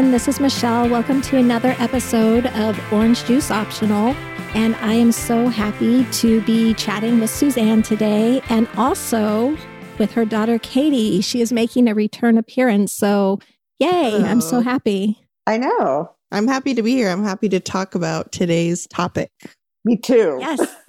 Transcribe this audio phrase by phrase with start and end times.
[0.00, 0.12] everyone.
[0.12, 0.88] This is Michelle.
[0.88, 4.14] Welcome to another episode of Orange Juice Optional.
[4.54, 9.54] And I am so happy to be chatting with Suzanne today and also
[9.98, 11.20] with her daughter, Katie.
[11.20, 12.94] She is making a return appearance.
[12.94, 13.40] So,
[13.78, 14.24] yay, Hello.
[14.24, 14.60] I'm so oh.
[14.62, 15.18] happy.
[15.46, 16.10] I know.
[16.32, 17.10] I'm happy to be here.
[17.10, 19.30] I'm happy to talk about today's topic.
[19.84, 20.38] Me too.
[20.40, 20.76] Yes.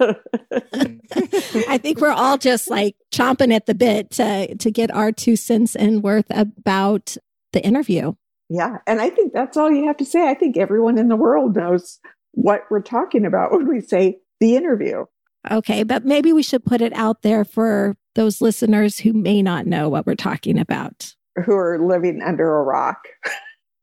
[1.68, 5.36] I think we're all just like chomping at the bit to, to get our two
[5.36, 7.18] cents and worth about
[7.52, 8.14] the interview.
[8.48, 8.78] Yeah.
[8.86, 10.28] And I think that's all you have to say.
[10.28, 11.98] I think everyone in the world knows
[12.32, 15.04] what we're talking about when we say the interview.
[15.50, 15.82] Okay.
[15.82, 19.88] But maybe we should put it out there for those listeners who may not know
[19.88, 22.98] what we're talking about, who are living under a rock.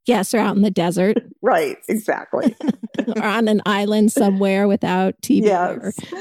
[0.06, 1.18] Yes, or out in the desert.
[1.42, 2.56] right, exactly.
[3.16, 5.46] or on an island somewhere without TV.
[5.46, 6.20] Yes, or...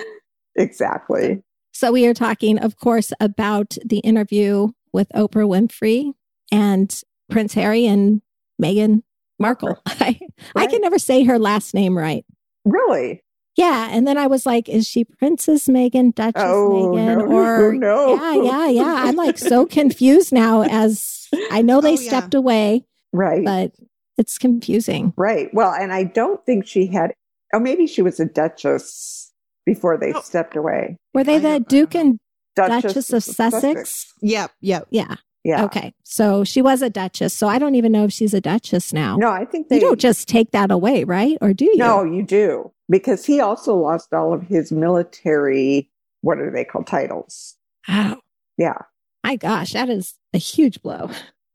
[0.56, 1.42] exactly.
[1.72, 6.12] So we are talking, of course, about the interview with Oprah Winfrey
[6.50, 8.20] and Prince Harry and
[8.62, 9.02] Meghan
[9.38, 9.80] Markle.
[9.86, 10.20] I, right.
[10.56, 12.24] I can never say her last name right.
[12.64, 13.22] Really?
[13.56, 13.88] Yeah.
[13.90, 17.28] And then I was like, is she Princess Meghan, Duchess oh, Meghan?
[17.28, 18.14] No, or no.
[18.14, 18.94] Yeah, yeah, yeah.
[19.04, 22.38] I'm like so confused now as I know they oh, stepped yeah.
[22.38, 22.84] away.
[23.12, 23.44] Right.
[23.44, 23.72] But
[24.16, 25.12] it's confusing.
[25.16, 25.48] Right.
[25.52, 27.12] Well, and I don't think she had,
[27.52, 29.32] oh, maybe she was a duchess
[29.64, 30.20] before they oh.
[30.20, 30.96] stepped away.
[31.14, 32.18] Were they the Duke and
[32.54, 33.62] Duchess, Duchess of Sussex?
[33.62, 34.12] Sussex?
[34.22, 34.52] Yep.
[34.60, 34.88] Yep.
[34.90, 35.16] Yeah.
[35.44, 35.64] Yeah.
[35.64, 35.94] Okay.
[36.04, 37.32] So she was a duchess.
[37.32, 39.16] So I don't even know if she's a duchess now.
[39.16, 41.38] No, I think they You don't just take that away, right?
[41.40, 41.76] Or do you?
[41.76, 42.72] No, you do.
[42.88, 45.90] Because he also lost all of his military,
[46.22, 47.56] what are they called, titles.
[47.88, 48.16] Oh.
[48.56, 48.78] Yeah.
[49.24, 51.10] My gosh, that is a huge blow.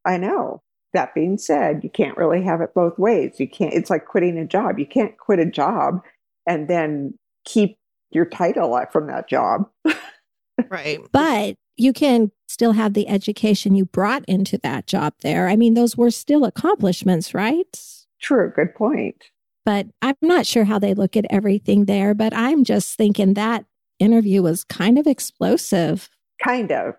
[0.05, 0.61] I know.
[0.93, 3.39] That being said, you can't really have it both ways.
[3.39, 4.77] You can't, it's like quitting a job.
[4.77, 6.01] You can't quit a job
[6.47, 7.77] and then keep
[8.11, 9.67] your title from that job.
[10.69, 10.99] right.
[11.11, 15.47] But you can still have the education you brought into that job there.
[15.47, 17.79] I mean, those were still accomplishments, right?
[18.21, 18.51] True.
[18.55, 19.23] Good point.
[19.65, 23.65] But I'm not sure how they look at everything there, but I'm just thinking that
[23.99, 26.09] interview was kind of explosive.
[26.43, 26.95] Kind of.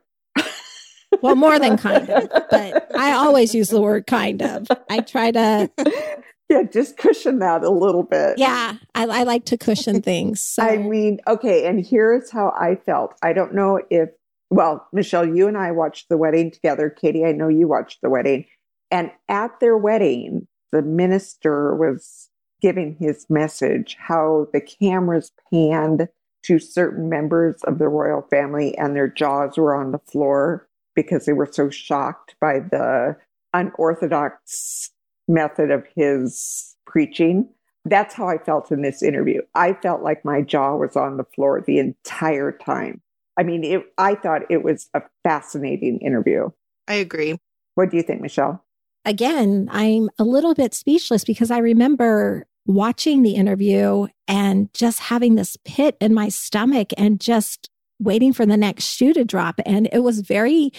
[1.22, 4.66] well, more than kind of, but I always use the word kind of.
[4.88, 5.70] I try to.
[6.50, 8.36] Yeah, just cushion that a little bit.
[8.36, 10.42] Yeah, I, I like to cushion things.
[10.42, 10.62] So.
[10.62, 13.14] I mean, okay, and here's how I felt.
[13.22, 14.10] I don't know if,
[14.50, 16.90] well, Michelle, you and I watched the wedding together.
[16.90, 18.44] Katie, I know you watched the wedding.
[18.90, 26.08] And at their wedding, the minister was giving his message, how the cameras panned
[26.44, 31.26] to certain members of the royal family and their jaws were on the floor because
[31.26, 33.16] they were so shocked by the
[33.52, 34.90] unorthodox
[35.26, 37.48] method of his preaching.
[37.84, 39.42] That's how I felt in this interview.
[39.54, 43.00] I felt like my jaw was on the floor the entire time.
[43.36, 46.50] I mean, it, I thought it was a fascinating interview.
[46.88, 47.36] I agree.
[47.74, 48.64] What do you think, Michelle?
[49.04, 55.34] Again, I'm a little bit speechless because I remember watching the interview and just having
[55.34, 57.68] this pit in my stomach and just
[58.00, 59.60] waiting for the next shoe to drop.
[59.66, 60.72] And it was very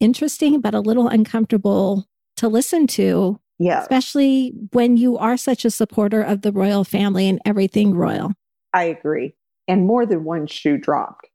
[0.00, 3.40] interesting, but a little uncomfortable to listen to.
[3.58, 3.80] Yeah.
[3.80, 8.32] Especially when you are such a supporter of the royal family and everything royal.
[8.72, 9.34] I agree.
[9.68, 11.28] And more than one shoe dropped.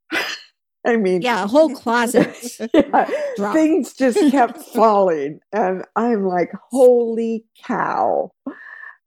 [0.90, 2.36] I mean, yeah, a whole closet.
[2.74, 5.40] yeah, things just kept falling.
[5.54, 8.32] And I'm like, holy cow.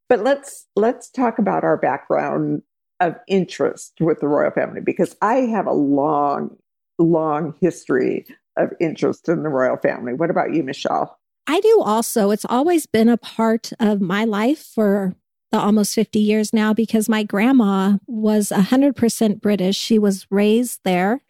[0.08, 2.62] But let's let's talk about our background
[3.00, 6.56] of interest with the royal family because I have a long,
[6.98, 8.26] long history
[8.56, 10.14] of interest in the royal family.
[10.14, 11.18] What about you, Michelle?
[11.48, 12.30] I do also.
[12.30, 15.16] It's always been a part of my life for
[15.50, 19.76] the almost 50 years now because my grandma was 100% British.
[19.76, 21.22] She was raised there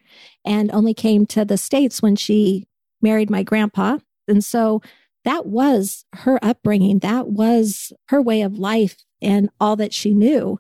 [0.45, 2.67] and only came to the States when she
[3.01, 3.99] married my grandpa.
[4.29, 4.81] And so
[5.25, 7.01] that was her upbringing.
[7.01, 10.59] That was her way of life and all that she knew.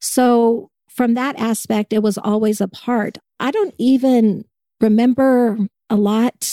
[0.00, 3.18] So, from that aspect, it was always a part.
[3.38, 4.44] I don't even
[4.80, 5.58] remember
[5.90, 6.50] a lot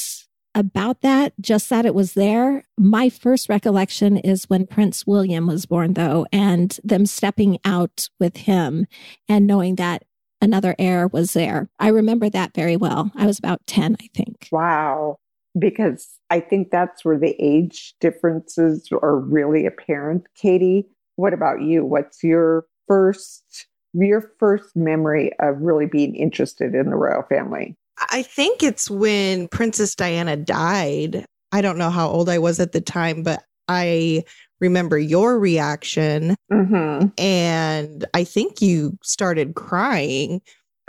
[0.56, 2.64] about that, just that it was there.
[2.78, 8.38] My first recollection is when Prince William was born, though, and them stepping out with
[8.38, 8.86] him
[9.28, 10.04] and knowing that
[10.44, 11.70] another heir was there.
[11.80, 13.12] I remember that very well.
[13.16, 14.50] I was about 10, I think.
[14.52, 15.18] Wow.
[15.58, 20.26] Because I think that's where the age differences are really apparent.
[20.36, 21.86] Katie, what about you?
[21.86, 27.76] What's your first your first memory of really being interested in the royal family?
[28.12, 31.26] I think it's when Princess Diana died.
[31.52, 34.24] I don't know how old I was at the time, but I
[34.60, 36.36] remember your reaction.
[36.52, 37.08] Mm-hmm.
[37.18, 40.42] And I think you started crying.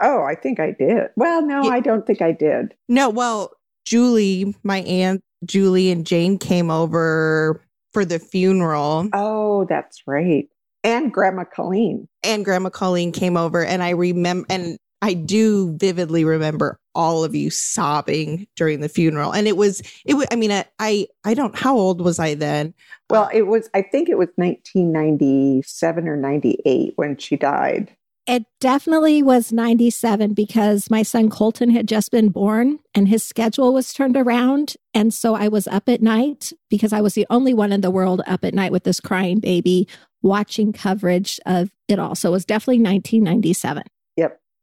[0.03, 1.09] Oh, I think I did.
[1.17, 1.71] Well, no, yeah.
[1.71, 2.75] I don't think I did.
[2.88, 3.53] No, well,
[3.85, 7.61] Julie, my aunt Julie and Jane came over
[7.93, 9.09] for the funeral.
[9.12, 10.49] Oh, that's right.
[10.82, 12.09] And Grandma Colleen.
[12.23, 17.35] And Grandma Colleen came over, and I remember, and I do vividly remember all of
[17.35, 19.32] you sobbing during the funeral.
[19.32, 22.35] And it was, it was, I mean, I, I, I don't, how old was I
[22.35, 22.75] then?
[23.11, 27.94] Well, it was, I think it was 1997 or 98 when she died.
[28.26, 33.75] It definitely was 97 because my son Colton had just been born and his schedule
[33.75, 34.76] was turned around.
[34.94, 37.90] And so I was up at night because I was the only one in the
[37.90, 39.87] world up at night with this crying baby
[40.23, 42.14] watching coverage of it all.
[42.14, 43.82] So it was definitely 1997.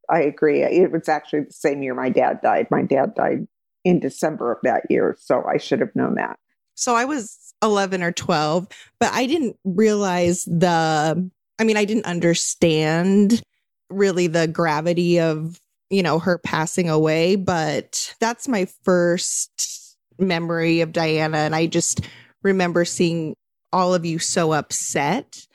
[0.09, 0.61] I agree.
[0.63, 2.67] It was actually the same year my dad died.
[2.71, 3.47] My dad died
[3.83, 5.15] in December of that year.
[5.19, 6.37] So I should have known that.
[6.75, 8.67] So I was 11 or 12,
[8.99, 13.41] but I didn't realize the, I mean, I didn't understand
[13.89, 15.59] really the gravity of,
[15.89, 21.39] you know, her passing away, but that's my first memory of Diana.
[21.39, 22.01] And I just
[22.43, 23.35] remember seeing
[23.73, 25.45] all of you so upset.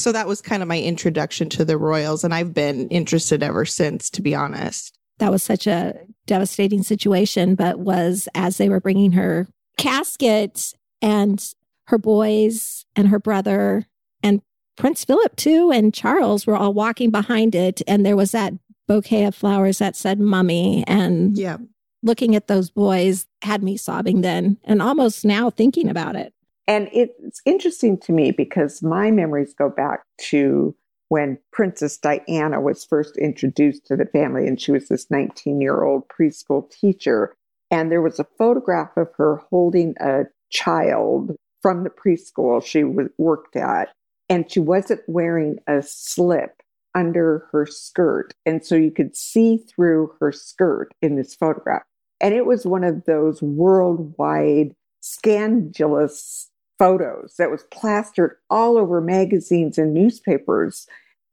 [0.00, 2.24] So that was kind of my introduction to the Royals.
[2.24, 4.98] And I've been interested ever since, to be honest.
[5.18, 5.94] That was such a
[6.26, 11.54] devastating situation, but was as they were bringing her casket and
[11.88, 13.86] her boys and her brother
[14.22, 14.40] and
[14.76, 18.54] Prince Philip too and Charles were all walking behind it and there was that
[18.86, 21.56] bouquet of flowers that said mummy and yeah
[22.02, 26.32] looking at those boys had me sobbing then and almost now thinking about it
[26.70, 30.72] and it's interesting to me because my memories go back to
[31.08, 35.82] when Princess Diana was first introduced to the family and she was this 19 year
[35.82, 37.34] old preschool teacher
[37.72, 43.56] and there was a photograph of her holding a child from the preschool she worked
[43.56, 43.88] at
[44.28, 46.62] and she wasn't wearing a slip
[46.94, 48.32] under her skirt.
[48.46, 51.82] And so you could see through her skirt in this photograph.
[52.20, 56.49] And it was one of those worldwide scandalous
[56.80, 60.86] photos that was plastered all over magazines and newspapers.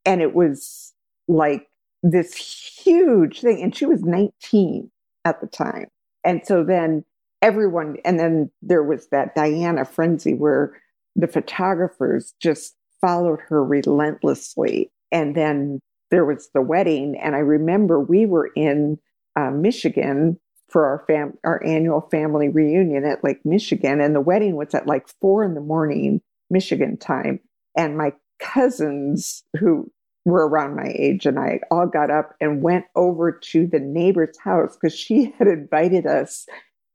[0.05, 0.93] And it was
[1.29, 1.69] like
[2.03, 3.63] this huge thing.
[3.63, 4.91] And she was 19
[5.23, 5.87] at the time.
[6.25, 7.05] And so then
[7.41, 10.73] everyone, and then there was that Diana frenzy where
[11.15, 14.91] the photographers just followed her relentlessly.
[15.13, 15.79] And then
[16.11, 17.17] there was the wedding.
[17.17, 18.99] And I remember we were in
[19.37, 24.01] uh, Michigan for our fam our annual family reunion at Lake Michigan.
[24.01, 27.39] And the wedding was at like four in the morning, Michigan time.
[27.75, 29.91] And my cousins who
[30.25, 34.37] were around my age and I all got up and went over to the neighbor's
[34.37, 36.45] house because she had invited us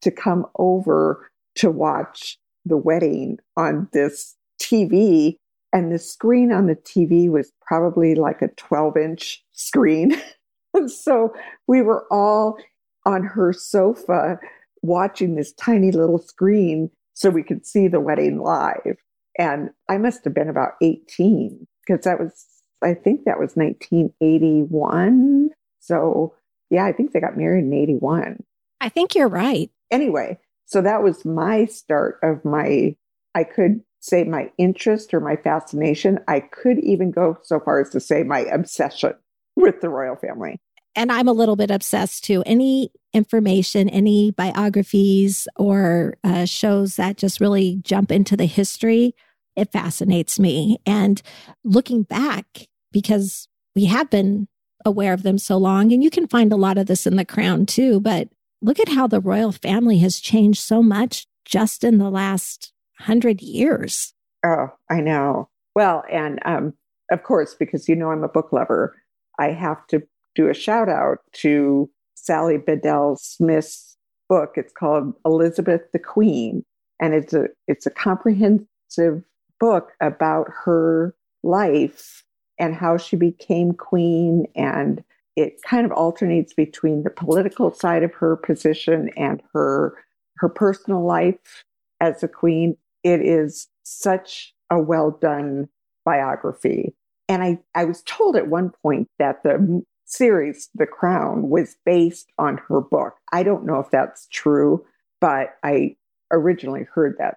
[0.02, 5.36] to come over to watch the wedding on this TV
[5.72, 10.20] and the screen on the TV was probably like a 12 inch screen.
[10.74, 11.32] and so
[11.66, 12.58] we were all
[13.04, 14.38] on her sofa
[14.82, 18.96] watching this tiny little screen so we could see the wedding live.
[19.38, 22.46] And I must have been about 18 because that was,
[22.82, 25.50] I think that was 1981.
[25.80, 26.34] So
[26.70, 28.42] yeah, I think they got married in 81.
[28.80, 29.70] I think you're right.
[29.90, 32.96] Anyway, so that was my start of my,
[33.34, 36.18] I could say my interest or my fascination.
[36.26, 39.14] I could even go so far as to say my obsession
[39.56, 40.60] with the royal family.
[40.94, 42.42] And I'm a little bit obsessed too.
[42.44, 49.14] Any information, any biographies or uh, shows that just really jump into the history,
[49.56, 50.78] it fascinates me.
[50.86, 51.20] And
[51.64, 54.48] looking back, because we have been
[54.84, 57.24] aware of them so long, and you can find a lot of this in The
[57.24, 58.28] Crown too, but
[58.60, 63.42] look at how the royal family has changed so much just in the last hundred
[63.42, 64.14] years.
[64.44, 65.48] Oh, I know.
[65.74, 66.74] Well, and um,
[67.10, 68.96] of course, because you know I'm a book lover,
[69.38, 70.02] I have to
[70.34, 73.96] do a shout out to Sally Bedell Smith's
[74.28, 74.52] book.
[74.56, 76.64] It's called Elizabeth the Queen,
[77.00, 79.22] and it's a it's a comprehensive
[79.60, 82.24] book about her life
[82.58, 85.02] and how she became queen and
[85.34, 89.94] it kind of alternates between the political side of her position and her
[90.36, 91.64] her personal life
[92.00, 95.68] as a queen it is such a well done
[96.04, 96.94] biography.
[97.28, 102.30] And I, I was told at one point that the series, The Crown, was based
[102.38, 103.14] on her book.
[103.32, 104.84] I don't know if that's true,
[105.20, 105.96] but I
[106.30, 107.36] originally heard that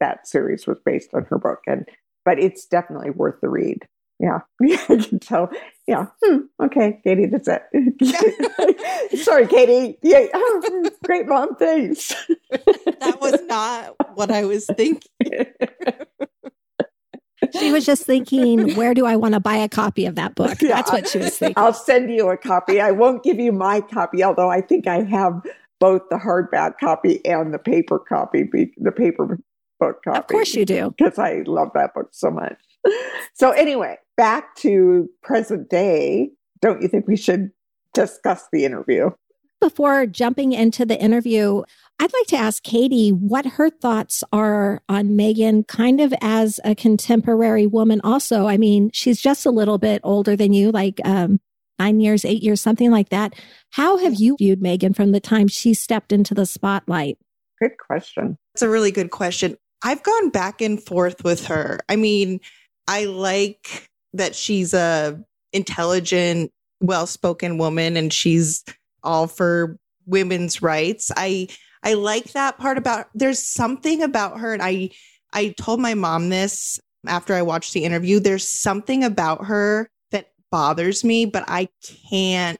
[0.00, 1.60] that series was based on her book.
[1.66, 1.88] And
[2.24, 3.86] but it's definitely worth the read.
[4.20, 5.50] Yeah, I can tell.
[5.86, 6.06] Yeah.
[6.22, 6.38] Hmm.
[6.62, 9.18] Okay, Katie, that's it.
[9.24, 9.98] Sorry, Katie.
[10.02, 10.26] Yeah.
[10.34, 11.56] Oh, great mom.
[11.56, 12.14] Thanks.
[12.50, 15.46] that was not what I was thinking.
[17.58, 20.60] She was just thinking, where do I want to buy a copy of that book?
[20.60, 21.62] Yeah, That's what she was thinking.
[21.62, 22.80] I'll send you a copy.
[22.80, 25.42] I won't give you my copy, although I think I have
[25.80, 28.44] both the hardback copy and the paper copy,
[28.76, 29.38] the paper
[29.80, 30.18] book copy.
[30.18, 30.94] Of course you do.
[30.96, 32.56] Because I love that book so much.
[33.34, 36.30] So, anyway, back to present day.
[36.60, 37.50] Don't you think we should
[37.92, 39.10] discuss the interview?
[39.60, 41.62] Before jumping into the interview,
[42.00, 46.74] I'd like to ask Katie what her thoughts are on Meghan, kind of as a
[46.74, 48.46] contemporary woman, also.
[48.46, 51.40] I mean, she's just a little bit older than you, like um,
[51.78, 53.34] nine years, eight years, something like that.
[53.70, 57.16] How have you viewed Meghan from the time she stepped into the spotlight?
[57.60, 58.38] Good question.
[58.54, 59.56] It's a really good question.
[59.82, 61.78] I've gone back and forth with her.
[61.88, 62.40] I mean,
[62.88, 65.22] I like that she's a
[65.52, 68.64] intelligent, well-spoken woman and she's
[69.02, 71.10] all for women's rights.
[71.16, 71.48] I
[71.84, 74.90] I like that part about there's something about her and I
[75.32, 78.20] I told my mom this after I watched the interview.
[78.20, 81.68] There's something about her that bothers me, but I
[82.08, 82.58] can't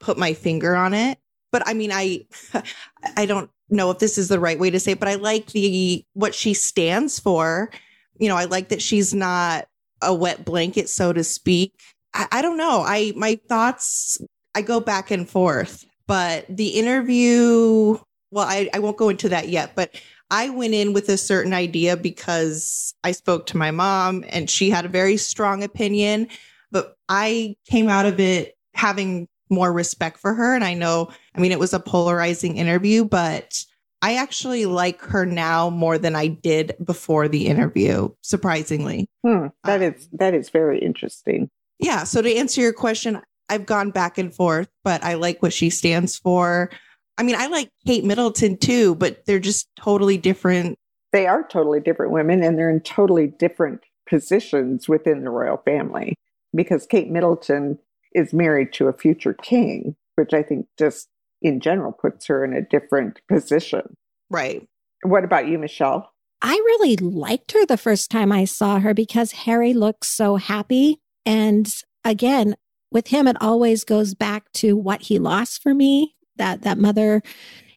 [0.00, 1.18] put my finger on it.
[1.50, 2.26] But I mean, I
[3.16, 5.46] I don't know if this is the right way to say it, but I like
[5.48, 7.70] the what she stands for.
[8.18, 9.66] You know, I like that she's not
[10.00, 11.74] a wet blanket, so to speak.
[12.14, 12.82] I, I don't know.
[12.86, 14.18] I my thoughts
[14.54, 17.98] I go back and forth, but the interview,
[18.32, 19.94] well, I, I won't go into that yet, but
[20.30, 24.70] I went in with a certain idea because I spoke to my mom and she
[24.70, 26.28] had a very strong opinion,
[26.70, 30.54] but I came out of it having more respect for her.
[30.54, 33.62] And I know, I mean, it was a polarizing interview, but
[34.00, 39.10] I actually like her now more than I did before the interview, surprisingly.
[39.24, 41.50] Hmm, that um, is that is very interesting.
[41.78, 42.04] Yeah.
[42.04, 43.20] So to answer your question,
[43.50, 46.70] I've gone back and forth, but I like what she stands for.
[47.18, 50.78] I mean, I like Kate Middleton too, but they're just totally different.
[51.12, 56.14] They are totally different women and they're in totally different positions within the royal family
[56.54, 57.78] because Kate Middleton
[58.14, 61.08] is married to a future king, which I think just
[61.40, 63.94] in general puts her in a different position.
[64.30, 64.66] Right.
[65.02, 66.12] What about you, Michelle?
[66.40, 70.98] I really liked her the first time I saw her because Harry looks so happy.
[71.24, 71.72] And
[72.04, 72.56] again,
[72.90, 77.22] with him, it always goes back to what he lost for me, that, that mother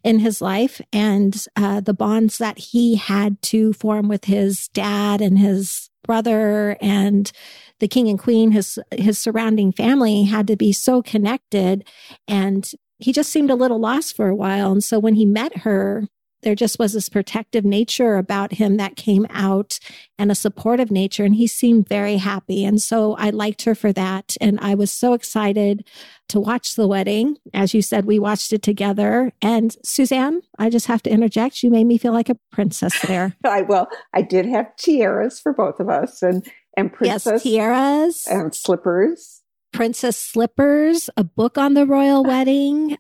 [0.04, 5.20] in his life and uh, the bonds that he had to form with his dad
[5.20, 7.32] and his brother and
[7.80, 11.88] the king and queen, his, his surrounding family had to be so connected.
[12.28, 12.70] And
[13.00, 14.72] he just seemed a little lost for a while.
[14.72, 16.08] And so when he met her,
[16.46, 19.80] there just was this protective nature about him that came out
[20.18, 21.26] and a supportive nature.
[21.26, 22.64] And he seemed very happy.
[22.64, 24.38] And so I liked her for that.
[24.40, 25.86] And I was so excited
[26.30, 27.38] to watch the wedding.
[27.54, 29.34] As you said, we watched it together.
[29.42, 31.64] And Suzanne, I just have to interject.
[31.64, 33.36] You made me feel like a princess there.
[33.44, 36.48] I well, I did have tiaras for both of us and
[36.78, 39.42] and princess yes, tiaras and slippers
[39.76, 42.98] princess slippers, a book on the royal wedding,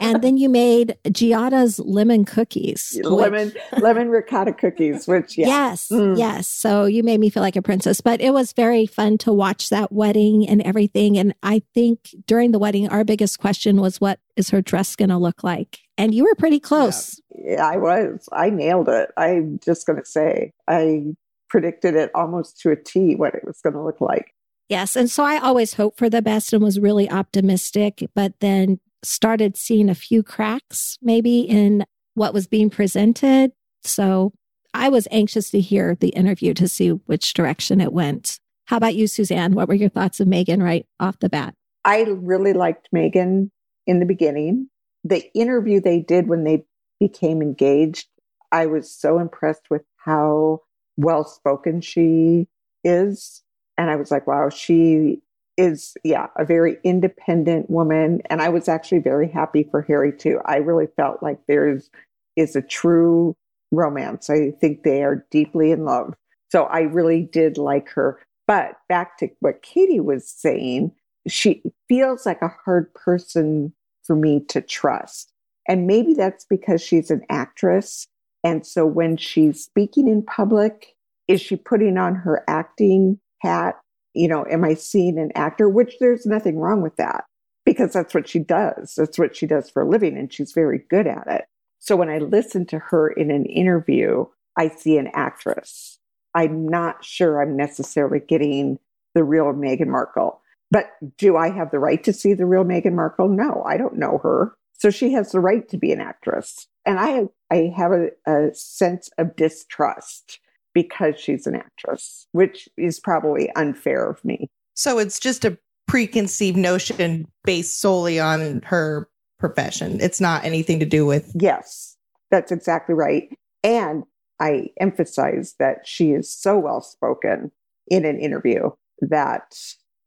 [0.00, 2.98] and then you made Giada's lemon cookies.
[3.02, 5.46] Lemon which, lemon ricotta cookies, which yeah.
[5.46, 6.16] Yes, mm.
[6.16, 6.48] yes.
[6.48, 8.00] So you made me feel like a princess.
[8.00, 11.18] But it was very fun to watch that wedding and everything.
[11.18, 15.18] And I think during the wedding, our biggest question was what is her dress gonna
[15.18, 15.80] look like?
[15.98, 17.20] And you were pretty close.
[17.34, 18.28] Yeah, yeah I was.
[18.32, 19.10] I nailed it.
[19.16, 21.04] I'm just gonna say I
[21.48, 24.34] predicted it almost to a T what it was gonna look like.
[24.68, 24.96] Yes.
[24.96, 29.56] And so I always hoped for the best and was really optimistic, but then started
[29.56, 33.52] seeing a few cracks maybe in what was being presented.
[33.82, 34.32] So
[34.74, 38.38] I was anxious to hear the interview to see which direction it went.
[38.66, 39.54] How about you, Suzanne?
[39.54, 41.54] What were your thoughts of Meghan right off the bat?
[41.84, 43.50] I really liked Meghan
[43.86, 44.68] in the beginning.
[45.04, 46.64] The interview they did when they
[47.00, 48.06] became engaged,
[48.52, 50.60] I was so impressed with how
[50.96, 52.46] well spoken she
[52.84, 53.42] is.
[53.76, 55.20] And I was like, wow, she
[55.56, 58.22] is, yeah, a very independent woman.
[58.26, 60.40] And I was actually very happy for Harry too.
[60.46, 61.90] I really felt like there's
[62.36, 63.36] is a true
[63.72, 64.30] romance.
[64.30, 66.14] I think they are deeply in love.
[66.50, 68.20] So I really did like her.
[68.46, 70.92] But back to what Katie was saying,
[71.28, 73.72] she feels like a hard person
[74.04, 75.32] for me to trust.
[75.68, 78.08] And maybe that's because she's an actress.
[78.44, 80.96] And so when she's speaking in public,
[81.28, 83.76] is she putting on her acting hat
[84.14, 85.68] you know, am I seeing an actor?
[85.68, 87.24] Which there's nothing wrong with that
[87.64, 88.94] because that's what she does.
[88.96, 91.44] That's what she does for a living and she's very good at it.
[91.78, 94.26] So when I listen to her in an interview,
[94.56, 95.98] I see an actress.
[96.34, 98.78] I'm not sure I'm necessarily getting
[99.14, 100.40] the real Meghan Markle.
[100.70, 100.86] But
[101.18, 103.28] do I have the right to see the real Meghan Markle?
[103.28, 104.54] No, I don't know her.
[104.72, 106.66] So she has the right to be an actress.
[106.86, 110.40] And I, I have a, a sense of distrust
[110.74, 114.48] because she's an actress, which is probably unfair of me.
[114.74, 120.00] So it's just a preconceived notion based solely on her profession.
[120.00, 121.30] It's not anything to do with.
[121.34, 121.96] Yes,
[122.30, 123.28] that's exactly right.
[123.62, 124.04] And
[124.40, 127.52] I emphasize that she is so well spoken
[127.88, 129.56] in an interview that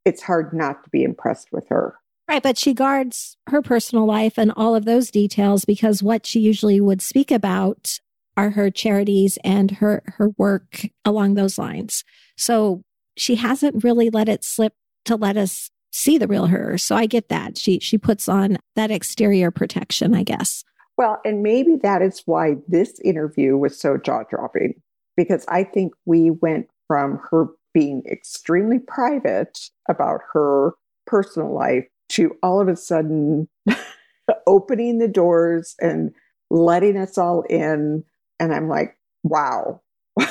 [0.06, 1.96] it's hard not to be impressed with her.
[2.28, 6.40] Right, but she guards her personal life and all of those details because what she
[6.40, 8.00] usually would speak about
[8.38, 12.04] are her charities and her her work along those lines.
[12.38, 12.84] So
[13.18, 14.74] she hasn't really let it slip
[15.06, 16.78] to let us see the real her.
[16.78, 17.58] So I get that.
[17.58, 20.64] She she puts on that exterior protection, I guess.
[20.98, 24.76] Well, and maybe that is why this interview was so jaw-dropping
[25.18, 30.74] because I think we went from her being extremely private about her
[31.06, 33.50] personal life to all of a sudden
[34.48, 36.12] opening the doors and
[36.50, 38.04] letting us all in.
[38.40, 39.82] And I'm like, wow.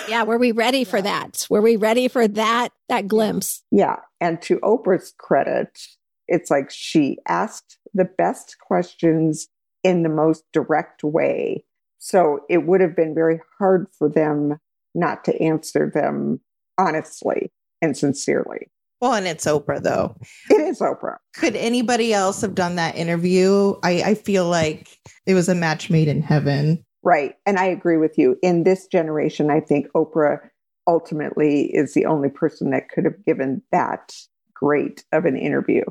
[0.09, 1.47] yeah, were we ready for that?
[1.51, 3.63] Were we ready for that that glimpse?
[3.71, 3.97] Yeah.
[4.21, 5.79] And to Oprah's credit,
[6.27, 9.49] it's like she asked the best questions
[9.83, 11.65] in the most direct way.
[11.99, 14.59] So it would have been very hard for them
[14.95, 16.41] not to answer them
[16.79, 18.71] honestly and sincerely.
[19.01, 20.17] Well, and it's Oprah, though.
[20.51, 21.17] It is Oprah.
[21.35, 23.75] Could anybody else have done that interview?
[23.83, 26.85] I, I feel like it was a match made in heaven.
[27.05, 27.35] Right.
[27.45, 28.39] And I agree with you.
[28.43, 30.39] In this generation, I think Oprah
[30.87, 34.15] ultimately is the only person that could have given that
[34.55, 35.83] great of an interview.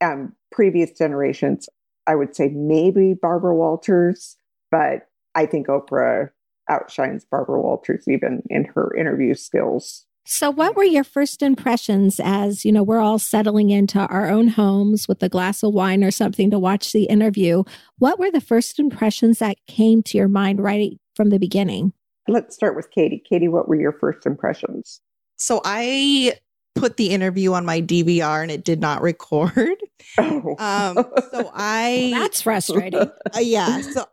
[0.00, 1.68] Um, previous generations,
[2.06, 4.36] I would say maybe Barbara Walters,
[4.70, 6.30] but I think Oprah
[6.68, 10.06] outshines Barbara Walters even in her interview skills.
[10.28, 14.48] So, what were your first impressions as you know we're all settling into our own
[14.48, 17.62] homes with a glass of wine or something to watch the interview?
[17.98, 21.92] What were the first impressions that came to your mind right from the beginning?
[22.26, 23.22] Let's start with Katie.
[23.26, 25.00] Katie, what were your first impressions?
[25.36, 26.34] So, I
[26.74, 29.76] put the interview on my DVR and it did not record.
[30.18, 30.54] Oh.
[30.58, 33.00] Um, so I well, that's frustrating.
[33.34, 33.80] Uh, yeah.
[33.80, 34.06] So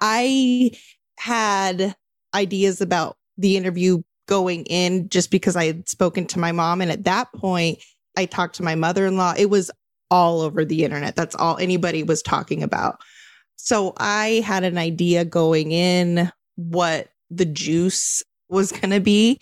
[0.00, 0.70] I
[1.18, 1.96] had
[2.32, 6.80] ideas about the interview going in just because I had spoken to my mom.
[6.80, 7.80] And at that point,
[8.16, 9.34] I talked to my mother in law.
[9.36, 9.70] It was
[10.10, 11.16] all over the internet.
[11.16, 13.00] That's all anybody was talking about.
[13.56, 19.40] So I had an idea going in what the juice was going to be.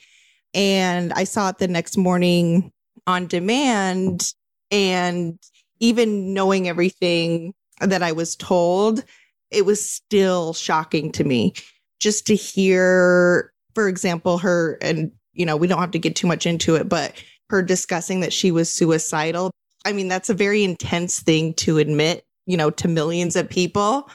[0.55, 2.73] And I saw it the next morning
[3.07, 4.33] on demand.
[4.71, 5.39] And
[5.81, 9.05] even knowing everything that I was told,
[9.51, 11.53] it was still shocking to me
[12.01, 16.27] just to hear for example, her, and, you know, we don't have to get too
[16.27, 17.13] much into it, but
[17.49, 19.53] her discussing that she was suicidal.
[19.85, 24.11] I mean, that's a very intense thing to admit, you know, to millions of people.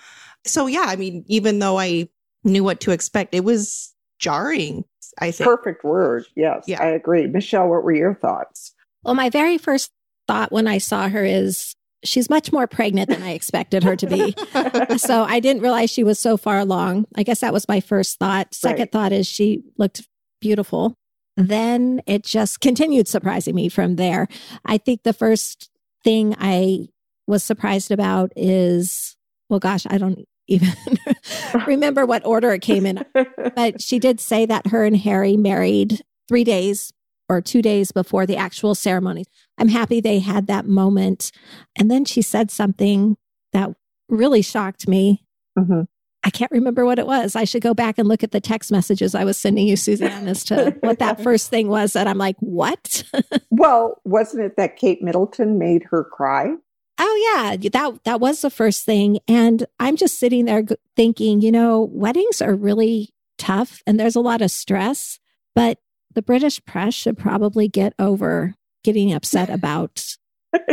[0.46, 2.10] So, yeah, I mean, even though I
[2.44, 4.84] knew what to expect, it was jarring,
[5.20, 5.48] I think.
[5.48, 6.26] Perfect word.
[6.36, 6.84] Yes, yeah.
[6.84, 7.28] I agree.
[7.28, 8.74] Michelle, what were your thoughts?
[9.04, 9.92] Well, my very first
[10.28, 11.74] thought when I saw her is
[12.04, 14.36] she's much more pregnant than I expected her to be.
[14.98, 17.06] so I didn't realize she was so far along.
[17.16, 18.54] I guess that was my first thought.
[18.54, 18.92] Second right.
[18.92, 20.08] thought is she looked
[20.42, 20.96] beautiful.
[21.36, 24.28] Then it just continued surprising me from there.
[24.66, 25.70] I think the first
[26.04, 26.90] thing I
[27.26, 29.16] was surprised about is,
[29.50, 30.70] well, gosh, I don't even
[31.68, 33.04] remember what order it came in.
[33.56, 36.92] But she did say that her and Harry married three days
[37.30, 39.26] or two days before the actual ceremony.
[39.58, 41.32] I'm happy they had that moment.
[41.76, 43.18] And then she said something
[43.54, 43.72] that
[44.10, 45.26] really shocked me.
[45.58, 45.82] Mm-hmm.
[46.26, 47.36] I can't remember what it was.
[47.36, 50.28] I should go back and look at the text messages I was sending you, Suzanne,
[50.28, 53.04] as to what that first thing was that I'm like, what?
[53.52, 56.54] well, wasn't it that Kate Middleton made her cry?
[57.00, 60.64] Oh yeah, that that was the first thing and I'm just sitting there
[60.96, 65.20] thinking, you know, weddings are really tough and there's a lot of stress,
[65.56, 65.80] but
[66.14, 70.16] the British press should probably get over getting upset about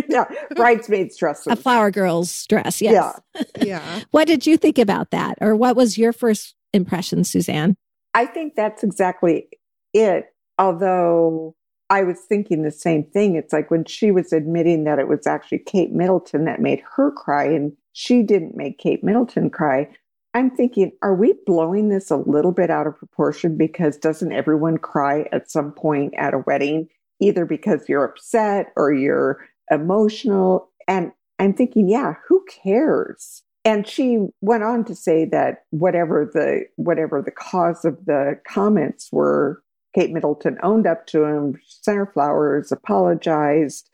[0.08, 0.24] yeah,
[0.54, 1.46] bridesmaids dresses.
[1.46, 2.80] A flower girl's dress.
[2.80, 2.92] Yes.
[3.34, 3.42] Yeah.
[3.62, 4.00] Yeah.
[4.10, 5.38] what did you think about that?
[5.40, 7.76] Or what was your first impression, Suzanne?
[8.14, 9.48] I think that's exactly
[9.94, 10.26] it.
[10.58, 11.54] Although
[11.90, 13.34] I was thinking the same thing.
[13.34, 17.10] It's like when she was admitting that it was actually Kate Middleton that made her
[17.10, 19.88] cry and she didn't make Kate Middleton cry.
[20.32, 23.56] I'm thinking, are we blowing this a little bit out of proportion?
[23.56, 26.88] Because doesn't everyone cry at some point at a wedding,
[27.20, 30.70] either because you're upset or you're emotional?
[30.86, 33.42] And I'm thinking, yeah, who cares?
[33.64, 39.10] And she went on to say that whatever the whatever the cause of the comments
[39.12, 39.62] were,
[39.94, 43.90] Kate Middleton owned up to him, sent her flowers, apologized,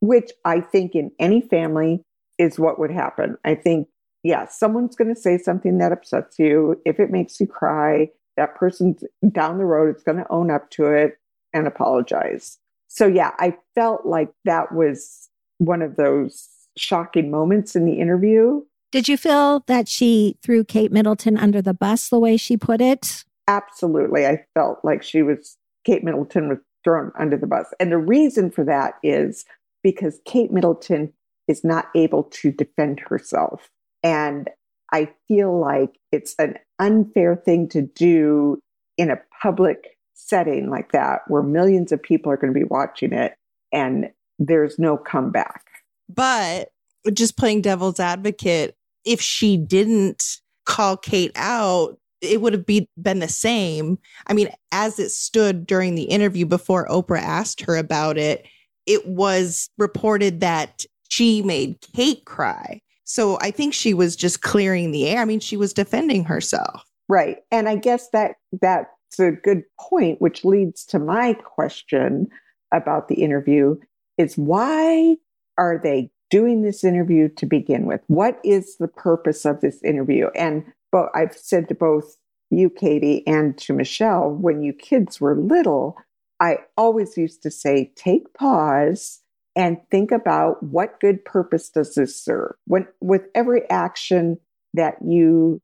[0.00, 2.04] which I think in any family
[2.38, 3.36] is what would happen.
[3.44, 3.88] I think
[4.22, 6.80] yeah, someone's going to say something that upsets you.
[6.84, 8.96] If it makes you cry, that person
[9.30, 11.18] down the road is going to own up to it
[11.52, 12.58] and apologize.
[12.88, 18.62] So, yeah, I felt like that was one of those shocking moments in the interview.
[18.90, 22.80] Did you feel that she threw Kate Middleton under the bus the way she put
[22.80, 23.24] it?
[23.48, 24.26] absolutely.
[24.26, 27.66] I felt like she was, Kate Middleton was thrown under the bus.
[27.78, 29.44] And the reason for that is
[29.82, 31.12] because Kate Middleton
[31.48, 33.68] is not able to defend herself.
[34.02, 34.48] And
[34.92, 38.58] I feel like it's an unfair thing to do
[38.98, 43.12] in a public setting like that where millions of people are going to be watching
[43.12, 43.34] it
[43.72, 45.64] and there's no comeback.
[46.08, 46.68] But
[47.12, 53.18] just playing devil's advocate, if she didn't call Kate out, it would have be, been
[53.18, 53.98] the same.
[54.26, 58.46] I mean, as it stood during the interview before Oprah asked her about it,
[58.86, 62.80] it was reported that she made Kate cry.
[63.12, 65.20] So I think she was just clearing the air.
[65.20, 66.82] I mean, she was defending herself.
[67.10, 67.40] Right.
[67.50, 72.28] And I guess that that's a good point, which leads to my question
[72.72, 73.76] about the interview
[74.16, 75.16] is why
[75.58, 78.00] are they doing this interview to begin with?
[78.06, 80.28] What is the purpose of this interview?
[80.34, 82.16] And but I've said to both
[82.48, 85.98] you, Katie, and to Michelle, when you kids were little,
[86.40, 89.21] I always used to say, take pause
[89.54, 92.54] and think about what good purpose does this serve?
[92.66, 94.38] When with every action
[94.74, 95.60] that you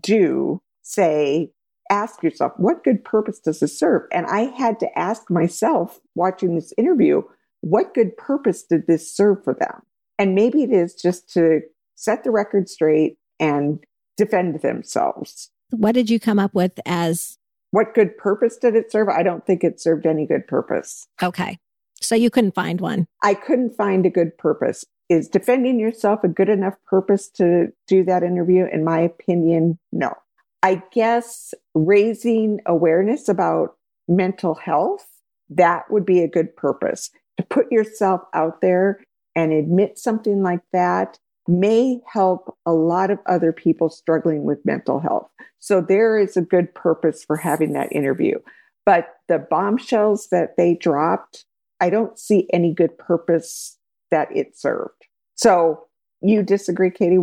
[0.00, 1.50] do, say,
[1.90, 4.02] ask yourself, what good purpose does this serve?
[4.12, 7.22] And I had to ask myself watching this interview,
[7.60, 9.82] what good purpose did this serve for them?
[10.18, 11.60] And maybe it is just to
[11.96, 13.82] set the record straight and
[14.16, 15.50] defend themselves.
[15.70, 17.38] What did you come up with as?
[17.70, 19.08] What good purpose did it serve?
[19.08, 21.06] I don't think it served any good purpose.
[21.22, 21.58] Okay.
[22.02, 23.06] So you couldn't find one?
[23.22, 24.84] I couldn't find a good purpose.
[25.08, 28.66] Is defending yourself a good enough purpose to do that interview?
[28.72, 30.14] In my opinion, no.
[30.62, 33.76] I guess raising awareness about
[34.08, 35.06] mental health,
[35.50, 37.10] that would be a good purpose.
[37.38, 39.00] To put yourself out there
[39.34, 45.00] and admit something like that may help a lot of other people struggling with mental
[45.00, 45.28] health.
[45.58, 48.38] So there is a good purpose for having that interview.
[48.84, 51.44] But the bombshells that they dropped,
[51.82, 53.76] I don't see any good purpose
[54.12, 55.04] that it served.
[55.34, 55.88] So
[56.22, 57.18] you disagree, Katie?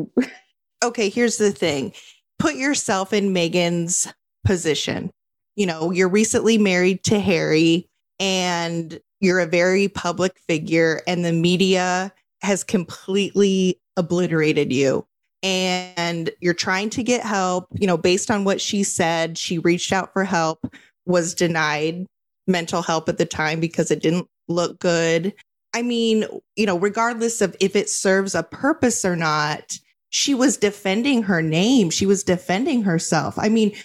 [0.83, 1.93] okay, here's the thing
[2.37, 4.13] put yourself in Meghan's
[4.45, 5.11] position.
[5.55, 7.87] You know, you're recently married to Harry
[8.19, 15.05] and you're a very public figure, and the media has completely obliterated you.
[15.41, 19.37] And you're trying to get help, you know, based on what she said.
[19.37, 20.73] She reached out for help,
[21.05, 22.05] was denied
[22.47, 25.33] mental help at the time because it didn't look good.
[25.73, 29.77] I mean, you know, regardless of if it serves a purpose or not,
[30.09, 31.91] she was defending her name.
[31.91, 33.35] She was defending herself.
[33.37, 33.75] I mean,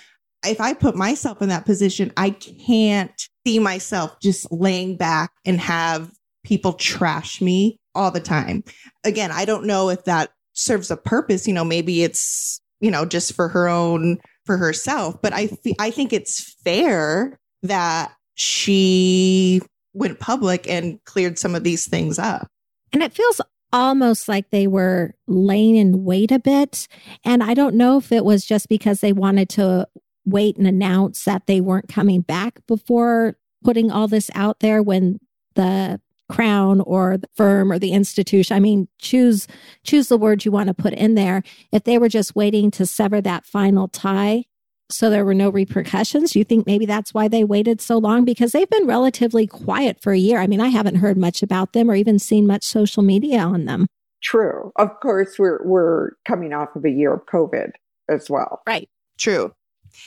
[0.44, 3.12] if I put myself in that position, I can't
[3.46, 6.11] see myself just laying back and have
[6.44, 8.64] people trash me all the time.
[9.05, 11.46] Again, I don't know if that serves a purpose.
[11.46, 15.20] You know, maybe it's, you know, just for her own, for herself.
[15.20, 19.61] But I, th- I think it's fair that she
[19.94, 22.48] went public and cleared some of these things up.
[22.92, 23.40] And it feels
[23.72, 26.87] almost like they were laying in wait a bit.
[27.24, 29.88] And I don't know if it was just because they wanted to
[30.24, 35.18] wait and announce that they weren't coming back before putting all this out there when
[35.54, 39.46] the crown or the firm or the institution i mean choose
[39.85, 42.87] choose the word you want to put in there if they were just waiting to
[42.87, 44.42] sever that final tie
[44.90, 46.37] so there were no repercussions.
[46.37, 48.25] You think maybe that's why they waited so long?
[48.25, 50.38] Because they've been relatively quiet for a year.
[50.38, 53.64] I mean i haven't heard much about them or even seen much social media on
[53.64, 53.87] them.
[54.23, 54.73] True.
[54.77, 57.73] Of course we're we're coming off of a year of covid
[58.09, 58.62] as well.
[58.66, 58.88] Right.
[59.18, 59.53] True.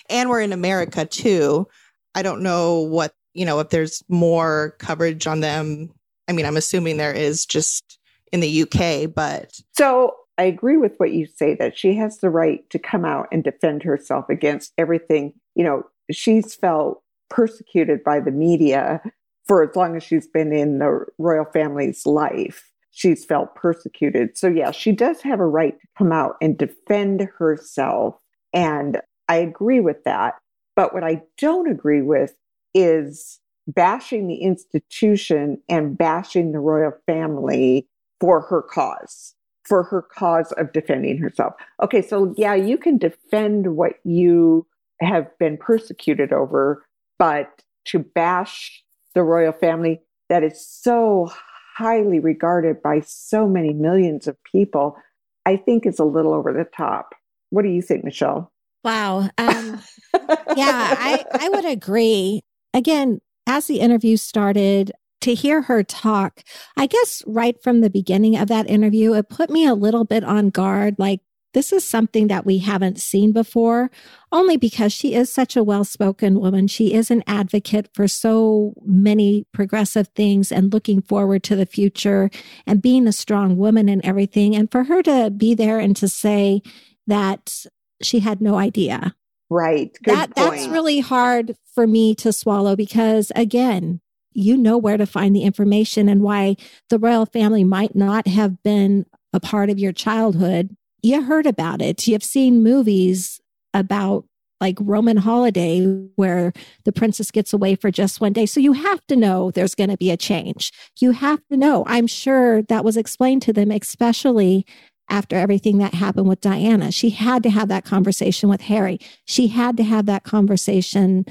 [0.10, 1.68] And we're in america too.
[2.16, 5.92] I don't know what you know if there's more coverage on them.
[6.28, 8.00] I mean, I'm assuming there is just
[8.32, 9.60] in the UK, but.
[9.78, 13.28] So I agree with what you say that she has the right to come out
[13.32, 15.34] and defend herself against everything.
[15.56, 19.02] You know, she's felt persecuted by the media
[19.48, 22.72] for as long as she's been in the royal family's life.
[22.92, 24.38] She's felt persecuted.
[24.38, 28.16] So, yeah, she does have a right to come out and defend herself.
[28.54, 30.36] And I agree with that.
[30.76, 32.36] But what I don't agree with
[32.74, 37.88] is bashing the institution and bashing the royal family
[38.20, 39.36] for her cause,
[39.68, 41.54] for her cause of defending herself.
[41.84, 44.66] Okay, so yeah, you can defend what you
[45.02, 46.86] have been persecuted over,
[47.20, 51.32] but to bash the royal family that is so
[51.76, 54.98] highly regarded by so many millions of people,
[55.46, 57.14] I think is a little over the top.
[57.50, 58.52] What do you think, Michelle?
[58.84, 59.30] Wow.
[59.38, 59.82] Um,
[60.56, 62.42] yeah, I, I would agree.
[62.74, 64.92] Again, as the interview started,
[65.28, 66.42] to hear her talk,
[66.76, 70.24] I guess right from the beginning of that interview, it put me a little bit
[70.24, 70.96] on guard.
[70.98, 71.22] Like,
[71.54, 73.90] this is something that we haven't seen before,
[74.32, 76.68] only because she is such a well spoken woman.
[76.68, 82.30] She is an advocate for so many progressive things and looking forward to the future
[82.66, 84.56] and being a strong woman and everything.
[84.56, 86.62] And for her to be there and to say
[87.08, 87.66] that
[88.02, 89.16] she had no idea.
[89.50, 89.98] Right.
[90.04, 90.52] Good that, point.
[90.52, 94.02] That's really hard for me to swallow because, again,
[94.38, 96.56] you know where to find the information and why
[96.90, 101.82] the royal family might not have been a part of your childhood you heard about
[101.82, 102.08] it.
[102.08, 103.40] You've seen movies
[103.74, 104.26] about
[104.60, 106.52] like Roman holiday where
[106.84, 108.48] the princess gets away for just one day.
[108.48, 110.72] So you have to know there's going to be a change.
[111.00, 111.84] You have to know.
[111.86, 114.66] I'm sure that was explained to them, especially
[115.10, 116.92] after everything that happened with Diana.
[116.92, 119.00] She had to have that conversation with Harry.
[119.26, 121.26] She had to have that conversation,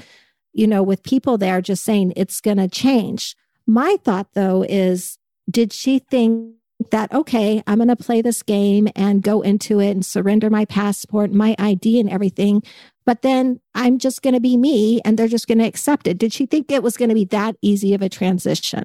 [0.57, 3.35] you know, with people there just saying it's going to change.
[3.67, 6.55] My thought though is, did she think
[6.91, 10.65] that, okay, I'm going to play this game and go into it and surrender my
[10.65, 12.63] passport, my ID, and everything.
[13.05, 16.17] But then I'm just going to be me and they're just going to accept it.
[16.17, 18.83] Did she think it was going to be that easy of a transition?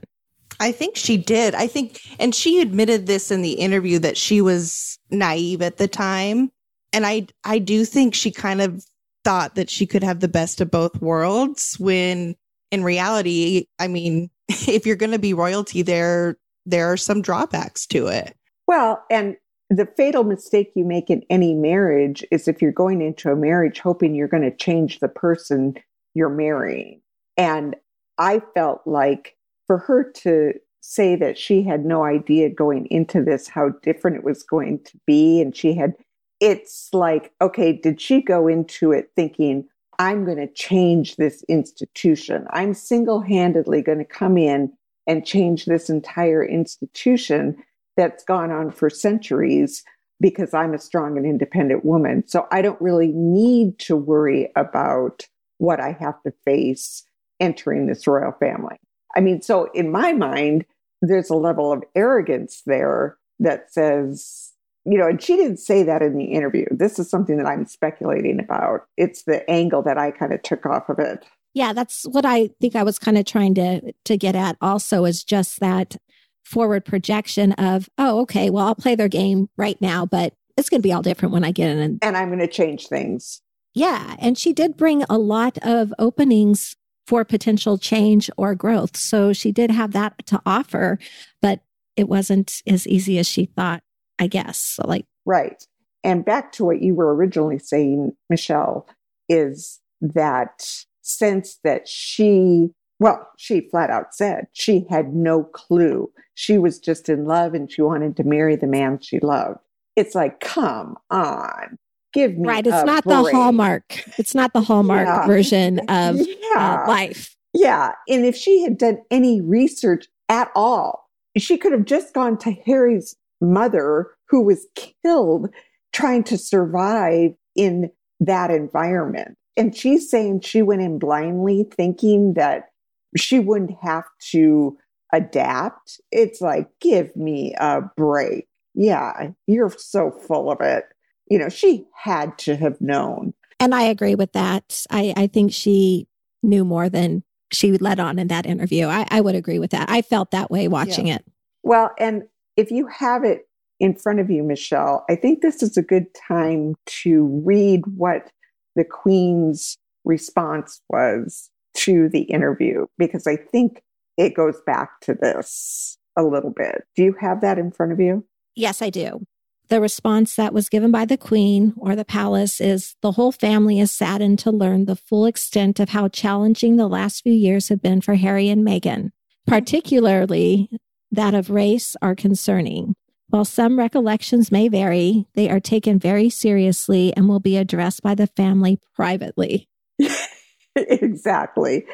[0.60, 1.54] I think she did.
[1.54, 5.88] I think, and she admitted this in the interview that she was naive at the
[5.88, 6.52] time.
[6.92, 8.84] And I, I do think she kind of
[9.24, 12.36] thought that she could have the best of both worlds when
[12.70, 17.86] in reality, I mean, if you're going to be royalty there, there are some drawbacks
[17.88, 18.36] to it.
[18.66, 19.36] Well, and
[19.70, 23.80] the fatal mistake you make in any marriage is if you're going into a marriage
[23.80, 25.74] hoping you're going to change the person
[26.14, 27.00] you're marrying.
[27.36, 27.76] And
[28.18, 33.48] I felt like for her to say that she had no idea going into this
[33.48, 35.94] how different it was going to be, and she had,
[36.42, 39.64] it's like, okay, did she go into it thinking,
[40.00, 42.48] I'm going to change this institution?
[42.50, 44.72] I'm single handedly going to come in
[45.06, 47.62] and change this entire institution
[47.96, 49.84] that's gone on for centuries
[50.20, 52.24] because I'm a strong and independent woman.
[52.26, 55.28] So I don't really need to worry about
[55.58, 57.04] what I have to face
[57.38, 58.78] entering this royal family.
[59.14, 60.64] I mean, so in my mind,
[61.02, 64.51] there's a level of arrogance there that says,
[64.84, 66.66] you know, and she didn't say that in the interview.
[66.70, 68.82] This is something that I'm speculating about.
[68.96, 71.24] It's the angle that I kind of took off of it.
[71.54, 75.04] Yeah, that's what I think I was kind of trying to to get at also
[75.04, 75.96] is just that
[76.44, 80.80] forward projection of, oh, okay, well, I'll play their game right now, but it's going
[80.82, 81.78] to be all different when I get in.
[81.78, 83.40] And, and I'm going to change things.
[83.74, 84.16] Yeah.
[84.18, 88.96] And she did bring a lot of openings for potential change or growth.
[88.96, 90.98] So she did have that to offer,
[91.40, 91.60] but
[91.96, 93.82] it wasn't as easy as she thought,
[94.22, 94.58] I guess.
[94.60, 95.66] So like, right.
[96.04, 98.86] And back to what you were originally saying, Michelle,
[99.28, 106.08] is that sense that she, well, she flat out said she had no clue.
[106.34, 109.58] She was just in love and she wanted to marry the man she loved.
[109.96, 111.78] It's like, come on,
[112.14, 112.64] give me right.
[112.64, 113.26] It's not break.
[113.26, 114.04] the hallmark.
[114.18, 115.26] It's not the hallmark yeah.
[115.26, 116.84] version of uh, yeah.
[116.84, 117.36] uh, life.
[117.52, 122.38] Yeah, and if she had done any research at all, she could have just gone
[122.38, 124.66] to Harry's mother, who was
[125.04, 125.48] killed
[125.92, 129.36] trying to survive in that environment.
[129.56, 132.70] And she's saying she went in blindly thinking that
[133.16, 134.78] she wouldn't have to
[135.12, 136.00] adapt.
[136.10, 138.46] It's like, give me a break.
[138.74, 140.84] Yeah, you're so full of it.
[141.28, 143.34] You know, she had to have known.
[143.60, 144.86] And I agree with that.
[144.90, 146.08] I, I think she
[146.42, 148.86] knew more than she let on in that interview.
[148.86, 149.90] I, I would agree with that.
[149.90, 151.16] I felt that way watching yeah.
[151.16, 151.24] it.
[151.62, 152.22] Well, and
[152.56, 153.48] if you have it
[153.80, 158.30] in front of you, Michelle, I think this is a good time to read what
[158.76, 163.82] the Queen's response was to the interview, because I think
[164.16, 166.84] it goes back to this a little bit.
[166.94, 168.24] Do you have that in front of you?
[168.54, 169.24] Yes, I do.
[169.68, 173.80] The response that was given by the Queen or the palace is the whole family
[173.80, 177.80] is saddened to learn the full extent of how challenging the last few years have
[177.80, 179.12] been for Harry and Meghan,
[179.46, 180.68] particularly
[181.12, 182.94] that of race are concerning.
[183.28, 188.14] While some recollections may vary, they are taken very seriously and will be addressed by
[188.14, 189.68] the family privately.
[190.76, 191.86] exactly.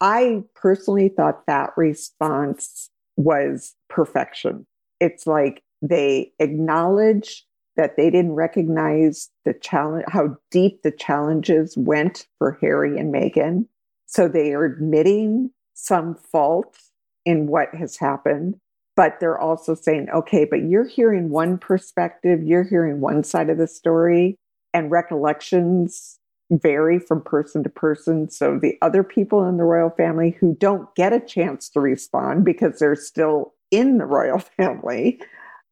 [0.00, 4.66] I personally thought that response was perfection.
[5.00, 7.46] It's like they acknowledge
[7.76, 13.66] that they didn't recognize the challenge, how deep the challenges went for Harry and Meghan.
[14.06, 16.76] So they are admitting some fault
[17.24, 18.58] in what has happened
[18.96, 23.58] but they're also saying, okay, but you're hearing one perspective, you're hearing one side of
[23.58, 24.38] the story,
[24.72, 26.18] and recollections
[26.50, 28.30] vary from person to person.
[28.30, 32.44] So the other people in the royal family who don't get a chance to respond
[32.44, 35.20] because they're still in the royal family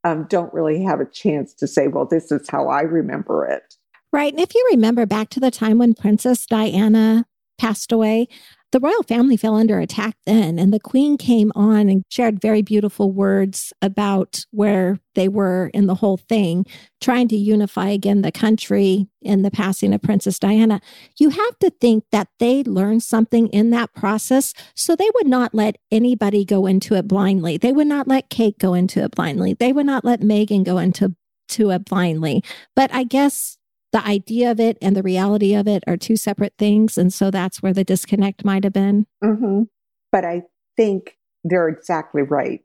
[0.04, 3.76] um, don't really have a chance to say, well, this is how I remember it.
[4.12, 4.32] Right.
[4.32, 7.24] And if you remember back to the time when Princess Diana
[7.56, 8.28] passed away,
[8.72, 12.62] the royal family fell under attack then, and the queen came on and shared very
[12.62, 16.64] beautiful words about where they were in the whole thing,
[17.00, 20.80] trying to unify again the country in the passing of Princess Diana.
[21.18, 25.54] You have to think that they learned something in that process, so they would not
[25.54, 27.58] let anybody go into it blindly.
[27.58, 29.52] They would not let Kate go into it blindly.
[29.54, 31.14] They would not let Meghan go into
[31.48, 32.42] to it blindly.
[32.74, 33.58] But I guess
[33.92, 36.96] the idea of it and the reality of it are two separate things.
[36.96, 39.06] And so that's where the disconnect might have been.
[39.22, 39.62] Mm-hmm.
[40.10, 40.42] But I
[40.76, 42.64] think they're exactly right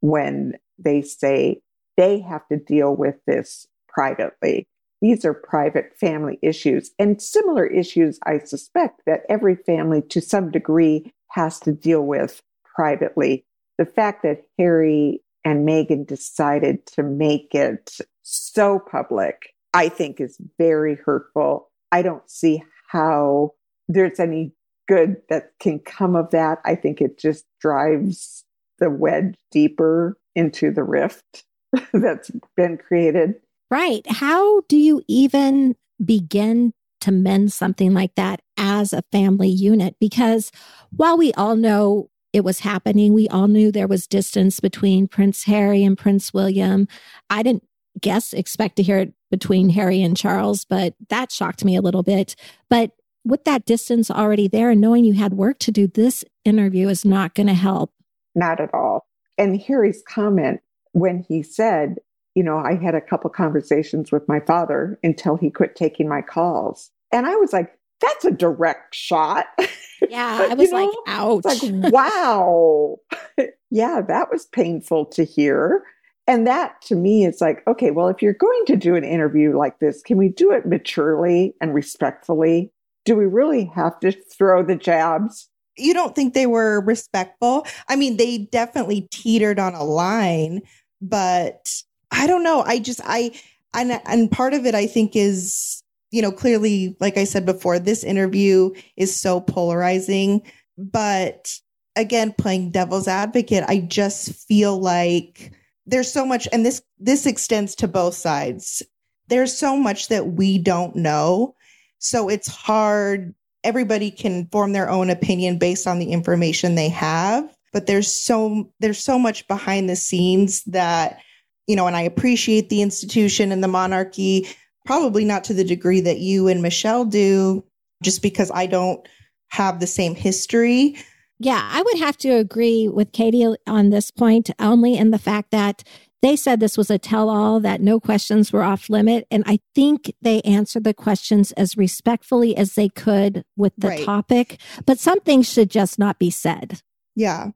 [0.00, 1.60] when they say
[1.96, 4.68] they have to deal with this privately.
[5.00, 10.50] These are private family issues and similar issues, I suspect, that every family to some
[10.50, 12.42] degree has to deal with
[12.74, 13.44] privately.
[13.78, 20.40] The fact that Harry and Meghan decided to make it so public I think is
[20.58, 21.70] very hurtful.
[21.92, 23.52] I don't see how
[23.88, 24.52] there's any
[24.88, 26.58] good that can come of that.
[26.64, 28.44] I think it just drives
[28.80, 31.44] the wedge deeper into the rift
[31.92, 33.34] that's been created.
[33.70, 34.04] Right.
[34.08, 39.94] How do you even begin to mend something like that as a family unit?
[40.00, 40.50] Because
[40.90, 45.44] while we all know it was happening, we all knew there was distance between Prince
[45.44, 46.88] Harry and Prince William.
[47.30, 47.62] I didn't
[48.00, 52.02] guess expect to hear it between Harry and Charles, but that shocked me a little
[52.02, 52.34] bit.
[52.68, 52.92] But
[53.24, 57.04] with that distance already there and knowing you had work to do, this interview is
[57.04, 57.92] not going to help.
[58.34, 59.06] Not at all.
[59.36, 60.60] And Harry's comment
[60.92, 61.96] when he said,
[62.34, 66.22] you know, I had a couple conversations with my father until he quit taking my
[66.22, 66.90] calls.
[67.12, 69.46] And I was like, that's a direct shot.
[70.08, 71.44] Yeah, I was like, ouch.
[71.44, 71.60] Like,
[71.92, 72.98] wow.
[73.72, 75.82] yeah, that was painful to hear.
[76.28, 79.56] And that to me is like, okay, well, if you're going to do an interview
[79.56, 82.70] like this, can we do it maturely and respectfully?
[83.06, 85.48] Do we really have to throw the jabs?
[85.78, 87.66] You don't think they were respectful?
[87.88, 90.60] I mean, they definitely teetered on a line,
[91.00, 91.72] but
[92.10, 92.62] I don't know.
[92.62, 93.32] I just, I,
[93.72, 97.78] and, and part of it, I think, is, you know, clearly, like I said before,
[97.78, 100.42] this interview is so polarizing.
[100.76, 101.58] But
[101.96, 105.52] again, playing devil's advocate, I just feel like
[105.88, 108.82] there's so much and this this extends to both sides.
[109.28, 111.54] There's so much that we don't know.
[111.98, 113.34] So it's hard.
[113.64, 118.70] Everybody can form their own opinion based on the information they have but there's so
[118.80, 121.18] there's so much behind the scenes that
[121.66, 124.46] you know and i appreciate the institution and the monarchy
[124.86, 127.64] probably not to the degree that you and michelle do
[128.02, 129.06] just because i don't
[129.48, 130.96] have the same history
[131.38, 135.50] yeah, I would have to agree with Katie on this point, only in the fact
[135.52, 135.84] that
[136.20, 139.26] they said this was a tell all, that no questions were off limit.
[139.30, 144.04] And I think they answered the questions as respectfully as they could with the right.
[144.04, 146.82] topic, but some things should just not be said.
[147.14, 147.50] Yeah.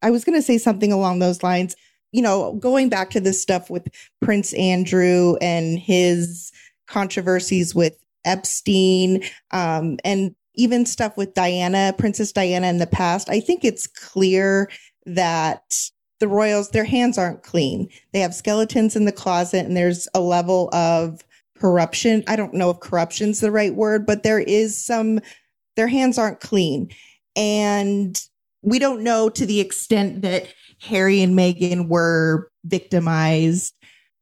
[0.00, 1.76] I was going to say something along those lines.
[2.12, 3.88] You know, going back to this stuff with
[4.22, 6.52] Prince Andrew and his
[6.86, 13.40] controversies with Epstein um, and even stuff with Diana, Princess Diana in the past, I
[13.40, 14.70] think it's clear
[15.04, 15.62] that
[16.18, 17.88] the royals, their hands aren't clean.
[18.12, 21.22] They have skeletons in the closet and there's a level of
[21.58, 22.24] corruption.
[22.26, 25.20] I don't know if corruption's the right word, but there is some,
[25.76, 26.90] their hands aren't clean.
[27.34, 28.20] And
[28.62, 33.74] we don't know to the extent that Harry and Meghan were victimized.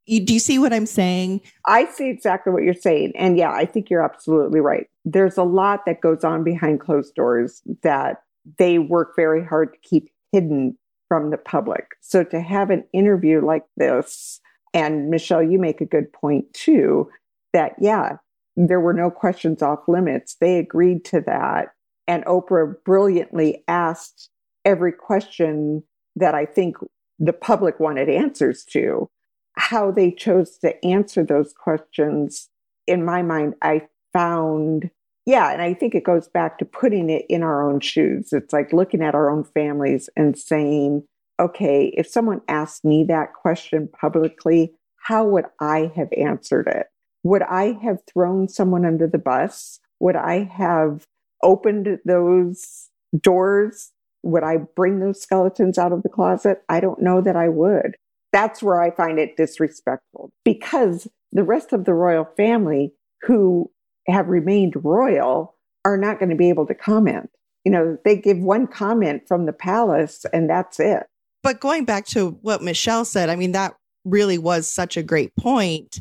[0.07, 1.41] You, do you see what I'm saying?
[1.67, 3.13] I see exactly what you're saying.
[3.17, 7.15] And yeah, I think you're absolutely right there's a lot that goes on behind closed
[7.15, 8.23] doors that
[8.59, 10.77] they work very hard to keep hidden
[11.09, 11.93] from the public.
[12.01, 14.41] So to have an interview like this,
[14.73, 17.09] and Michelle, you make a good point too,
[17.53, 18.17] that yeah,
[18.57, 20.37] there were no questions off limits.
[20.41, 21.69] They agreed to that.
[22.07, 24.31] And Oprah brilliantly asked
[24.65, 25.83] every question
[26.17, 26.77] that I think
[27.19, 29.11] the public wanted answers to.
[29.57, 32.49] How they chose to answer those questions,
[32.87, 34.91] in my mind, I found
[35.27, 38.33] yeah and i think it goes back to putting it in our own shoes.
[38.33, 41.05] It's like looking at our own families and saying
[41.41, 46.87] okay if someone asked me that question publicly how would i have answered it?
[47.23, 49.81] Would i have thrown someone under the bus?
[50.01, 51.07] Would i have
[51.43, 53.93] opened those doors?
[54.23, 56.63] Would i bring those skeletons out of the closet?
[56.69, 57.97] I don't know that i would.
[58.33, 63.71] That's where i find it disrespectful because the rest of the royal family who
[64.07, 67.31] have remained royal are not going to be able to comment.
[67.65, 71.05] You know, they give one comment from the palace and that's it.
[71.43, 73.75] But going back to what Michelle said, I mean, that
[74.05, 76.01] really was such a great point.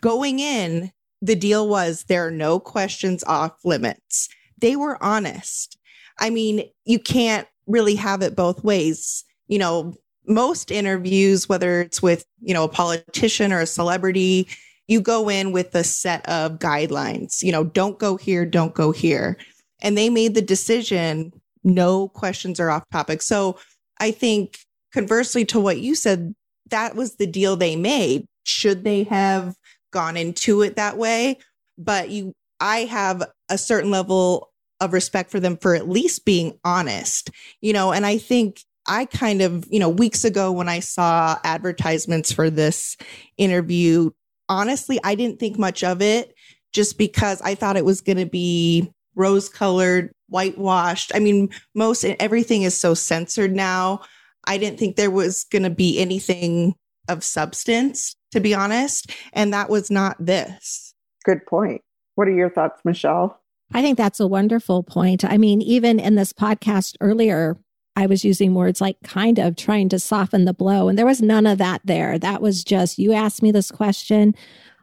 [0.00, 0.90] Going in,
[1.22, 4.28] the deal was there are no questions off limits.
[4.58, 5.78] They were honest.
[6.18, 9.24] I mean, you can't really have it both ways.
[9.48, 9.94] You know,
[10.26, 14.48] most interviews, whether it's with, you know, a politician or a celebrity,
[14.90, 18.90] you go in with a set of guidelines, you know, don't go here, don't go
[18.90, 19.36] here.
[19.80, 21.32] And they made the decision,
[21.62, 23.22] no questions are off topic.
[23.22, 23.56] So
[24.00, 24.58] I think
[24.92, 26.34] conversely to what you said,
[26.70, 28.26] that was the deal they made.
[28.42, 29.54] Should they have
[29.92, 31.38] gone into it that way?
[31.78, 36.58] But you, I have a certain level of respect for them for at least being
[36.64, 37.30] honest,
[37.60, 41.38] you know, and I think I kind of, you know, weeks ago when I saw
[41.44, 42.96] advertisements for this
[43.36, 44.10] interview,
[44.50, 46.34] honestly, I didn't think much of it
[46.72, 51.12] just because I thought it was going to be rose colored, whitewashed.
[51.14, 54.02] I mean, most eh, everything is so censored now.
[54.44, 56.74] I didn't think there was going to be anything
[57.08, 59.10] of substance, to be honest.
[59.32, 60.94] And that was not this.
[61.24, 61.82] Good point.
[62.14, 63.40] What are your thoughts, Michelle?
[63.72, 65.24] I think that's a wonderful point.
[65.24, 67.56] I mean, even in this podcast earlier,
[68.00, 71.20] I was using words like kind of trying to soften the blow, and there was
[71.20, 72.18] none of that there.
[72.18, 74.34] That was just, you asked me this question,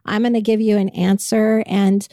[0.05, 1.63] I'm going to give you an answer.
[1.65, 2.07] And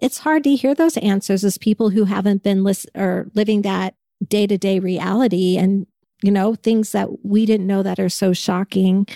[0.00, 3.96] it's hard to hear those answers as people who haven't been or living that
[4.26, 5.86] day to day reality and,
[6.22, 9.06] you know, things that we didn't know that are so shocking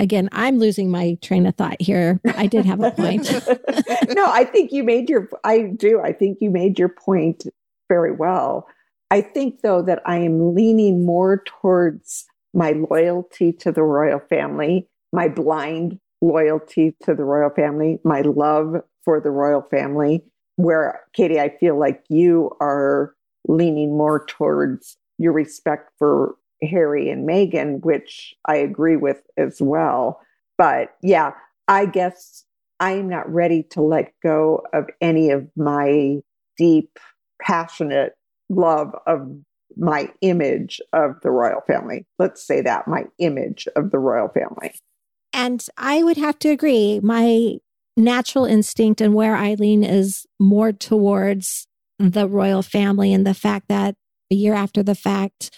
[0.00, 2.20] again, I'm losing my train of thought here.
[2.36, 3.30] I did have a point.
[4.10, 6.00] no, I think you made your, I do.
[6.00, 7.46] I think you made your point
[7.88, 8.68] very well.
[9.10, 14.88] I think, though, that I am leaning more towards my loyalty to the royal family,
[15.12, 20.24] my blind loyalty to the royal family, my love for the royal family,
[20.56, 23.14] where, Katie, I feel like you are
[23.46, 30.20] leaning more towards your respect for Harry and Meghan, which I agree with as well.
[30.58, 31.32] But yeah,
[31.68, 32.44] I guess
[32.80, 36.18] I'm not ready to let go of any of my
[36.56, 36.98] deep,
[37.40, 38.17] passionate
[38.48, 39.28] love of
[39.76, 42.06] my image of the royal family.
[42.18, 44.74] Let's say that my image of the royal family.
[45.32, 47.00] And I would have to agree.
[47.02, 47.58] My
[47.96, 51.66] natural instinct and where Eileen is more towards
[51.98, 53.96] the royal family and the fact that
[54.30, 55.50] a year after the fact,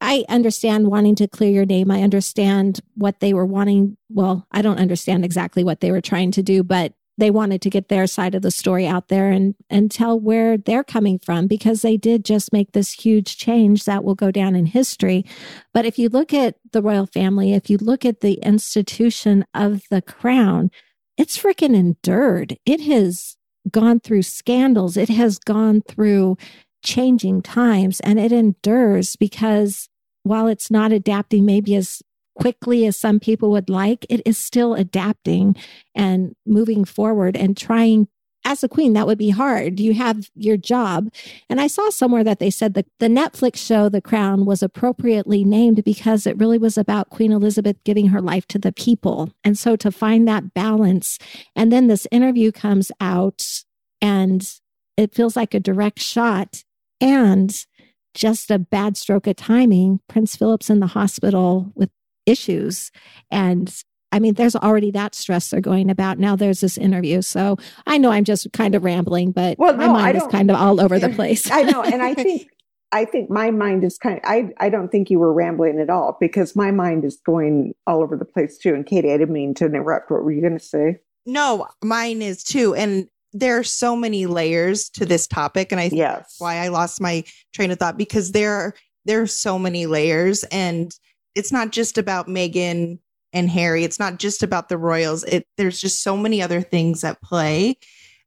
[0.00, 1.90] I understand wanting to clear your name.
[1.90, 3.96] I understand what they were wanting.
[4.08, 7.70] Well, I don't understand exactly what they were trying to do, but they wanted to
[7.70, 11.46] get their side of the story out there and and tell where they're coming from
[11.46, 15.24] because they did just make this huge change that will go down in history.
[15.72, 19.82] But if you look at the royal family, if you look at the institution of
[19.90, 20.70] the crown,
[21.16, 22.58] it's freaking endured.
[22.64, 23.36] It has
[23.70, 24.96] gone through scandals.
[24.96, 26.36] It has gone through
[26.82, 29.88] changing times and it endures because
[30.22, 32.02] while it's not adapting maybe as
[32.34, 35.56] quickly as some people would like, it is still adapting
[35.94, 38.08] and moving forward and trying.
[38.42, 39.78] As a queen, that would be hard.
[39.78, 41.12] You have your job.
[41.50, 45.44] And I saw somewhere that they said that the Netflix show, The Crown, was appropriately
[45.44, 49.30] named because it really was about Queen Elizabeth giving her life to the people.
[49.44, 51.18] And so to find that balance,
[51.54, 53.44] and then this interview comes out
[54.00, 54.50] and
[54.96, 56.64] it feels like a direct shot
[57.00, 57.66] and
[58.14, 60.00] just a bad stroke of timing.
[60.08, 61.90] Prince Philip's in the hospital with
[62.30, 62.90] issues.
[63.30, 63.74] And
[64.12, 66.18] I mean, there's already that stress they're going about.
[66.18, 67.22] Now there's this interview.
[67.22, 67.56] So
[67.86, 70.56] I know I'm just kind of rambling, but well, no, my mind is kind of
[70.56, 71.50] all over the place.
[71.50, 71.82] I know.
[71.82, 72.48] And I think
[72.92, 75.90] I think my mind is kind of I, I don't think you were rambling at
[75.90, 78.74] all because my mind is going all over the place too.
[78.74, 80.10] And Katie, I didn't mean to interrupt.
[80.10, 80.98] What were you gonna say?
[81.24, 82.74] No, mine is too.
[82.74, 86.16] And there are so many layers to this topic and i think yes.
[86.16, 87.22] that's why i lost my
[87.54, 88.74] train of thought because there are
[89.04, 90.92] there are so many layers and
[91.34, 92.98] it's not just about meghan
[93.32, 97.04] and harry it's not just about the royals it there's just so many other things
[97.04, 97.76] at play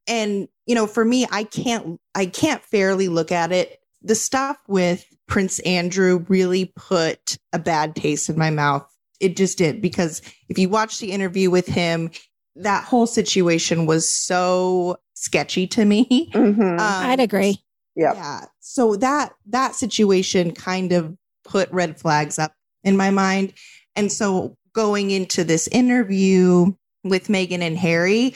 [0.07, 4.57] and you know for me i can't i can't fairly look at it the stuff
[4.67, 8.87] with prince andrew really put a bad taste in my mouth
[9.19, 12.09] it just did because if you watch the interview with him
[12.55, 16.29] that whole situation was so sketchy to me.
[16.43, 16.61] Mm-hmm.
[16.61, 17.63] Um, I'd agree.
[17.95, 18.15] Yep.
[18.15, 18.45] Yeah.
[18.59, 23.53] So that that situation kind of put red flags up in my mind.
[23.95, 26.73] And so going into this interview
[27.03, 28.33] with Meghan and Harry,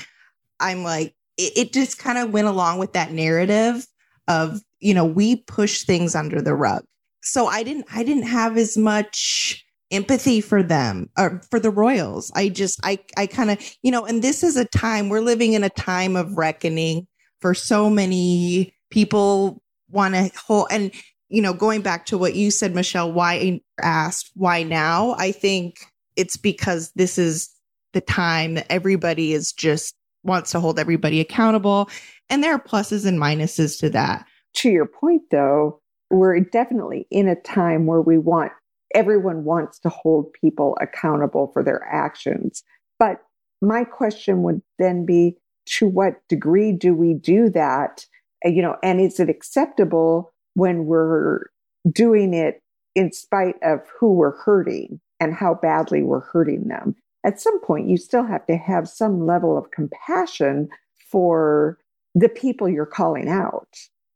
[0.60, 3.86] I'm like, it, it just kind of went along with that narrative
[4.28, 6.84] of, you know, we push things under the rug.
[7.24, 12.32] So I didn't I didn't have as much empathy for them or for the royals.
[12.36, 15.54] I just, I, I kind of, you know, and this is a time we're living
[15.54, 17.08] in a time of reckoning
[17.40, 20.92] for so many people want to hold and,
[21.30, 25.16] you know, going back to what you said, Michelle, why asked why now?
[25.18, 25.80] I think
[26.16, 27.50] it's because this is
[27.94, 31.90] the time that everybody is just wants to hold everybody accountable.
[32.30, 34.26] And there are pluses and minuses to that.
[34.56, 38.52] To your point, though, we're definitely in a time where we want
[38.96, 42.64] everyone wants to hold people accountable for their actions.
[42.98, 43.20] But
[43.62, 45.38] my question would then be
[45.78, 48.06] to what degree do we do that?
[48.44, 51.46] You know, and is it acceptable when we're
[51.92, 52.64] doing it
[52.96, 56.96] in spite of who we're hurting and how badly we're hurting them?
[57.24, 60.68] At some point, you still have to have some level of compassion
[61.12, 61.78] for
[62.16, 63.68] the people you're calling out.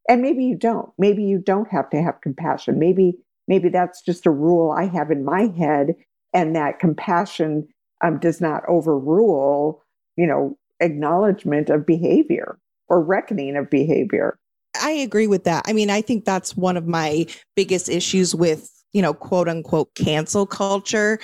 [0.10, 0.90] And maybe you don't.
[0.98, 2.80] Maybe you don't have to have compassion.
[2.80, 3.14] Maybe
[3.48, 5.94] maybe that's just a rule I have in my head,
[6.34, 7.68] and that compassion
[8.04, 9.84] um, does not overrule,
[10.18, 12.58] you know, acknowledgement of behavior
[12.90, 14.40] or reckoning of behavior.
[14.80, 15.66] I agree with that.
[15.68, 19.94] I mean, I think that's one of my biggest issues with, you know, quote unquote
[19.96, 21.20] cancel culture.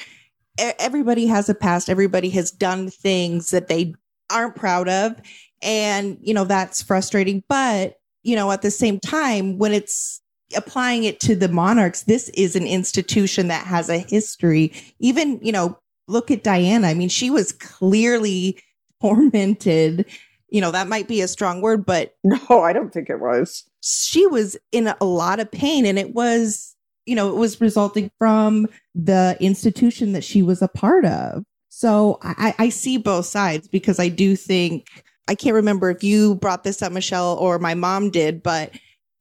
[0.58, 3.94] Everybody has a past, everybody has done things that they
[4.32, 5.16] aren't proud of.
[5.62, 7.44] And, you know, that's frustrating.
[7.48, 10.22] But, you know, at the same time, when it's
[10.56, 14.72] applying it to the monarchs, this is an institution that has a history.
[15.00, 15.78] Even, you know,
[16.08, 16.88] look at Diana.
[16.88, 18.60] I mean, she was clearly
[19.02, 20.06] tormented.
[20.50, 23.64] You know, that might be a strong word, but no, I don't think it was.
[23.82, 26.76] She was in a lot of pain, and it was,
[27.06, 31.44] you know, it was resulting from the institution that she was a part of.
[31.70, 34.88] So I, I see both sides because I do think
[35.28, 38.72] I can't remember if you brought this up, Michelle, or my mom did, but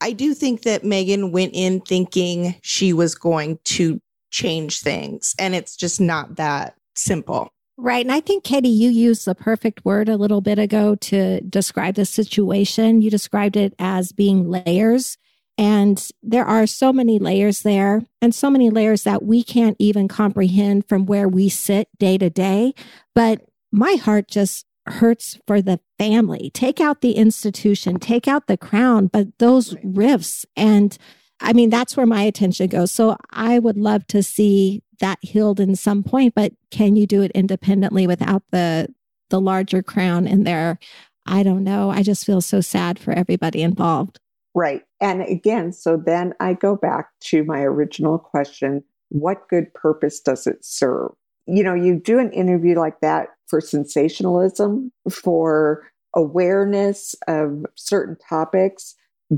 [0.00, 4.00] I do think that Meghan went in thinking she was going to
[4.30, 7.50] change things, and it's just not that simple.
[7.78, 8.04] Right.
[8.04, 11.94] And I think, Katie, you used the perfect word a little bit ago to describe
[11.94, 13.02] the situation.
[13.02, 15.18] You described it as being layers.
[15.58, 20.06] And there are so many layers there, and so many layers that we can't even
[20.06, 22.74] comprehend from where we sit day to day.
[23.14, 23.40] But
[23.72, 26.50] my heart just hurts for the family.
[26.52, 30.96] Take out the institution, take out the crown, but those rifts and
[31.38, 32.92] I mean, that's where my attention goes.
[32.92, 37.22] So I would love to see that healed in some point, but can you do
[37.22, 38.88] it independently without the
[39.30, 40.78] the larger crown in there?
[41.26, 41.90] I don't know.
[41.90, 44.20] I just feel so sad for everybody involved.
[44.54, 44.82] Right.
[45.00, 50.46] And again, so then I go back to my original question what good purpose does
[50.46, 51.12] it serve?
[51.46, 58.94] You know, you do an interview like that for sensationalism, for awareness of certain topics,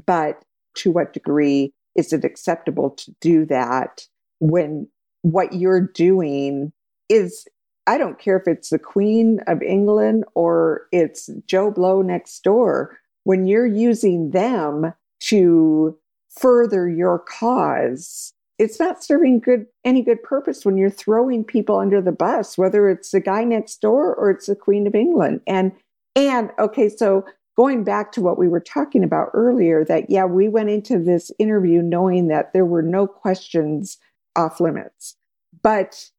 [0.06, 0.42] but
[0.76, 4.06] to what degree is it acceptable to do that
[4.38, 4.88] when
[5.32, 6.72] what you're doing
[7.08, 7.46] is
[7.86, 12.98] I don't care if it's the Queen of England or it's Joe Blow next door.
[13.24, 15.98] When you're using them to
[16.28, 22.00] further your cause, it's not serving good any good purpose when you're throwing people under
[22.00, 25.40] the bus, whether it's the guy next door or it's the Queen of England.
[25.46, 25.72] And
[26.14, 27.24] and okay, so
[27.56, 31.30] going back to what we were talking about earlier, that yeah, we went into this
[31.38, 33.98] interview knowing that there were no questions
[34.36, 35.16] off limits.
[35.62, 36.10] But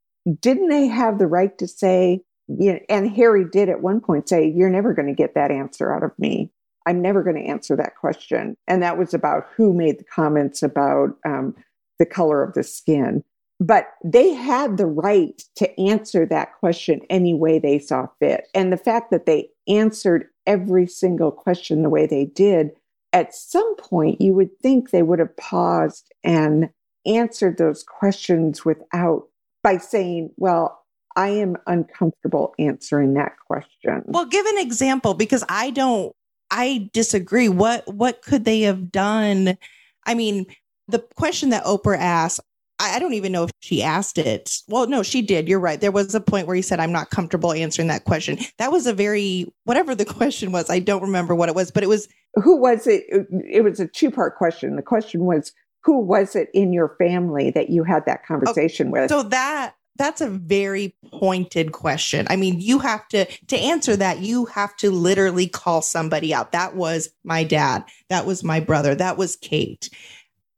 [0.41, 4.29] didn't they have the right to say, you know, and Harry did at one point
[4.29, 6.51] say, You're never going to get that answer out of me.
[6.87, 8.57] I'm never going to answer that question.
[8.67, 11.55] And that was about who made the comments about um,
[11.99, 13.23] the color of the skin.
[13.59, 18.47] But they had the right to answer that question any way they saw fit.
[18.55, 22.71] And the fact that they answered every single question the way they did,
[23.11, 26.69] at some point you would think they would have paused and
[27.05, 29.27] answered those questions without
[29.63, 30.79] by saying, well,
[31.15, 34.03] I am uncomfortable answering that question.
[34.05, 36.15] Well, give an example because I don't
[36.51, 37.49] I disagree.
[37.49, 39.57] What what could they have done?
[40.05, 40.45] I mean,
[40.87, 42.39] the question that Oprah asked,
[42.79, 44.57] I, I don't even know if she asked it.
[44.67, 45.47] Well, no, she did.
[45.47, 45.79] You're right.
[45.79, 48.39] There was a point where he said, I'm not comfortable answering that question.
[48.57, 51.83] That was a very whatever the question was, I don't remember what it was, but
[51.83, 53.05] it was who was it?
[53.47, 54.75] It was a two part question.
[54.75, 55.51] The question was
[55.83, 59.01] who was it in your family that you had that oh, conversation okay.
[59.01, 59.09] with?
[59.09, 62.25] So that that's a very pointed question.
[62.29, 66.53] I mean, you have to to answer that, you have to literally call somebody out.
[66.53, 67.83] That was my dad.
[68.09, 68.95] That was my brother.
[68.95, 69.89] That was Kate.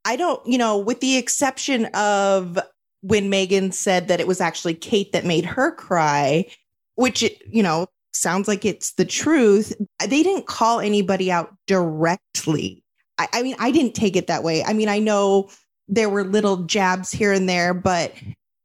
[0.04, 2.58] I don't, you know, with the exception of
[3.02, 6.46] when Meghan said that it was actually Kate that made her cry,
[6.94, 9.72] which you know, sounds like it's the truth.
[10.00, 12.82] They didn't call anybody out directly
[13.18, 14.64] I, I mean, I didn't take it that way.
[14.64, 15.50] I mean, I know
[15.88, 18.14] there were little jabs here and there, but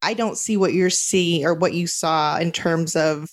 [0.01, 3.29] I don't see what you're seeing or what you saw in terms of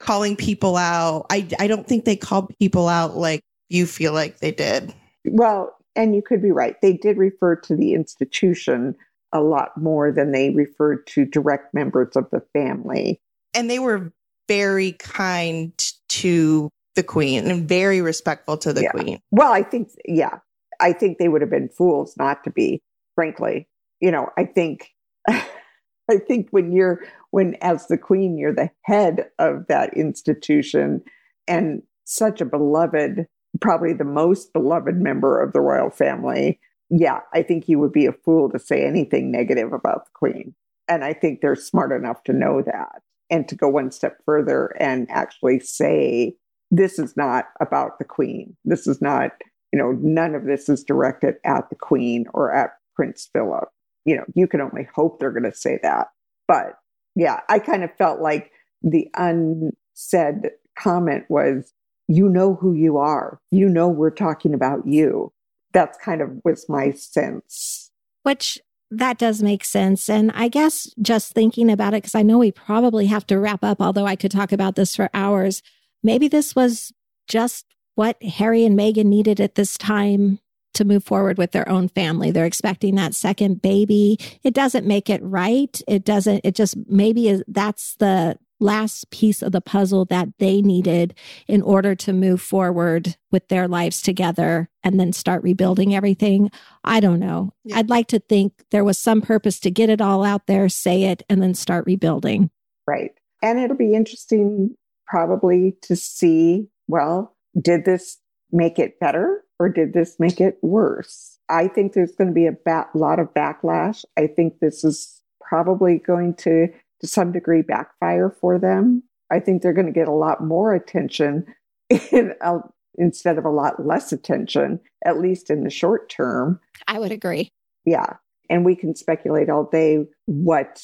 [0.00, 1.26] calling people out.
[1.30, 4.92] I, I don't think they called people out like you feel like they did.
[5.24, 6.76] Well, and you could be right.
[6.82, 8.94] They did refer to the institution,
[9.32, 13.20] a lot more than they referred to direct members of the family.
[13.54, 14.12] And they were
[14.48, 15.72] very kind
[16.08, 18.90] to the queen and very respectful to the Yeah.
[18.90, 19.18] queen.
[19.30, 20.38] Well, I think, yeah,
[20.80, 22.82] I think they would have been fools not to be,
[23.14, 23.68] frankly.
[24.00, 24.90] You know, I think,
[25.28, 31.02] I think when you're, when as the queen, you're the head of that institution
[31.48, 33.26] and such a beloved,
[33.60, 36.60] probably the most beloved member of the royal family.
[36.90, 40.54] Yeah, I think you would be a fool to say anything negative about the queen.
[40.88, 44.76] And I think they're smart enough to know that and to go one step further
[44.78, 46.36] and actually say,
[46.70, 48.56] this is not about the queen.
[48.64, 49.32] This is not,
[49.76, 53.68] you know, none of this is directed at the queen or at Prince Philip.
[54.06, 56.06] You know, you can only hope they're going to say that.
[56.48, 56.78] But
[57.14, 61.74] yeah, I kind of felt like the unsaid comment was,
[62.08, 63.38] you know who you are.
[63.50, 65.30] You know we're talking about you.
[65.74, 67.90] That's kind of was my sense.
[68.22, 68.58] Which
[68.90, 70.08] that does make sense.
[70.08, 73.62] And I guess just thinking about it, because I know we probably have to wrap
[73.62, 75.62] up, although I could talk about this for hours.
[76.02, 76.94] Maybe this was
[77.28, 77.66] just
[77.96, 80.38] what Harry and Meghan needed at this time
[80.74, 82.30] to move forward with their own family.
[82.30, 84.18] They're expecting that second baby.
[84.44, 85.80] It doesn't make it right.
[85.88, 90.62] It doesn't, it just maybe is, that's the last piece of the puzzle that they
[90.62, 91.14] needed
[91.46, 96.50] in order to move forward with their lives together and then start rebuilding everything.
[96.84, 97.52] I don't know.
[97.64, 97.78] Yeah.
[97.78, 101.04] I'd like to think there was some purpose to get it all out there, say
[101.04, 102.50] it, and then start rebuilding.
[102.86, 103.12] Right.
[103.42, 104.76] And it'll be interesting
[105.06, 108.18] probably to see well, did this
[108.52, 111.38] make it better or did this make it worse?
[111.48, 114.04] I think there's going to be a ba- lot of backlash.
[114.16, 116.68] I think this is probably going to,
[117.00, 119.02] to some degree, backfire for them.
[119.30, 121.46] I think they're going to get a lot more attention
[122.10, 122.58] in a,
[122.98, 126.60] instead of a lot less attention, at least in the short term.
[126.88, 127.50] I would agree.
[127.84, 128.14] Yeah.
[128.48, 130.82] And we can speculate all day what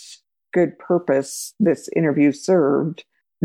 [0.52, 3.04] good purpose this interview served.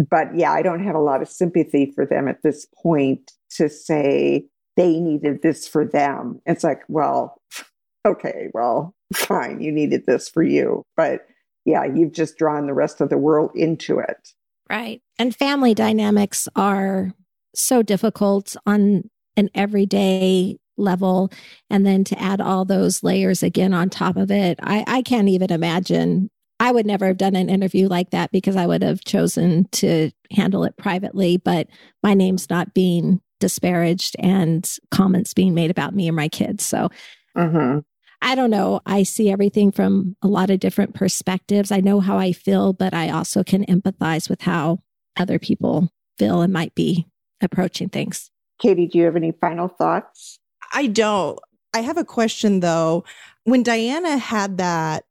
[0.10, 3.70] But yeah, I don't have a lot of sympathy for them at this point to
[3.70, 4.46] say
[4.76, 6.40] they needed this for them.
[6.46, 7.42] It's like, well,
[8.08, 10.84] okay, well, fine, you needed this for you.
[10.96, 11.26] But
[11.66, 14.30] yeah, you've just drawn the rest of the world into it.
[14.70, 15.02] Right.
[15.18, 17.14] And family dynamics are
[17.56, 21.32] so difficult on an everyday level.
[21.70, 25.30] And then to add all those layers again on top of it, I, I can't
[25.30, 26.30] even imagine.
[26.60, 30.12] I would never have done an interview like that because I would have chosen to
[30.32, 31.68] handle it privately, but
[32.02, 36.66] my name's not being disparaged and comments being made about me and my kids.
[36.66, 36.90] So
[37.36, 37.84] Mhm.
[38.20, 38.82] I don't know.
[38.86, 41.72] I see everything from a lot of different perspectives.
[41.72, 44.80] I know how I feel, but I also can empathize with how
[45.18, 47.06] other people feel and might be
[47.42, 48.32] approaching things.
[48.60, 50.40] Katie, do you have any final thoughts?
[50.74, 51.38] I don't.
[51.76, 53.04] I have a question though.
[53.44, 55.06] When Diana had that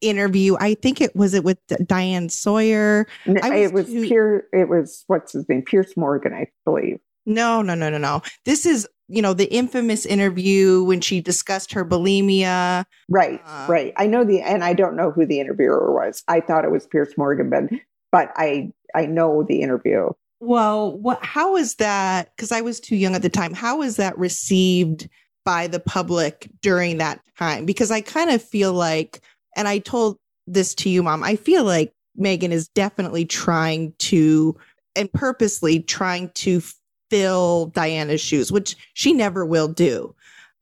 [0.00, 3.06] interview, I think it was it with Diane Sawyer.
[3.26, 4.44] Was it was too- Pier.
[4.52, 6.98] It was what's his name, Piers Morgan, I believe.
[7.26, 8.22] No, no, no, no, no.
[8.44, 12.84] This is, you know, the infamous interview when she discussed her bulimia.
[13.08, 13.92] Right, Uh, right.
[13.96, 16.22] I know the, and I don't know who the interviewer was.
[16.28, 17.64] I thought it was Piers Morgan, but
[18.10, 20.08] but I I know the interview.
[20.40, 23.52] Well, what how is that because I was too young at the time.
[23.52, 25.08] How is that received
[25.44, 27.66] by the public during that time?
[27.66, 29.20] Because I kind of feel like
[29.56, 31.22] and I told this to you, mom.
[31.22, 34.56] I feel like Meghan is definitely trying to
[34.96, 36.62] and purposely trying to
[37.10, 40.14] fill Diana's shoes, which she never will do.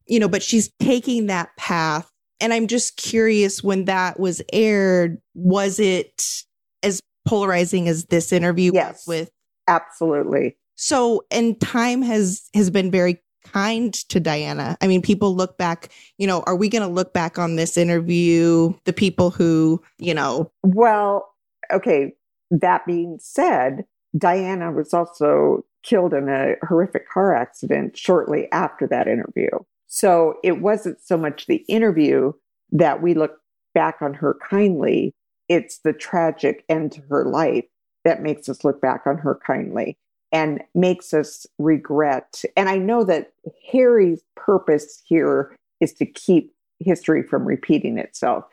[0.07, 2.11] You know, but she's taking that path.
[2.41, 6.45] And I'm just curious when that was aired, was it
[6.83, 9.07] as polarizing as this interview Yes.
[9.07, 9.31] with
[9.67, 10.57] Absolutely.
[10.77, 13.21] so and time has has been very
[13.53, 14.77] kind to Diana.
[14.81, 17.77] I mean, people look back, you know, are we going to look back on this
[17.77, 21.35] interview, the people who, you know, Well,
[21.73, 22.15] okay.
[22.51, 23.85] That being said,
[24.17, 29.51] Diana was also killed in a horrific car accident shortly after that interview.
[29.87, 32.33] So it wasn't so much the interview
[32.73, 33.39] that we look
[33.75, 35.15] back on her kindly,
[35.49, 37.65] it's the tragic end to her life
[38.05, 39.97] that makes us look back on her kindly
[40.33, 42.43] and makes us regret.
[42.57, 43.33] And I know that
[43.71, 48.45] Harry's purpose here is to keep history from repeating itself,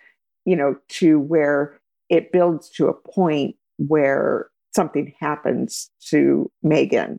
[0.46, 1.78] you know, to where
[2.10, 7.18] it builds to a point where something happens to Meghan,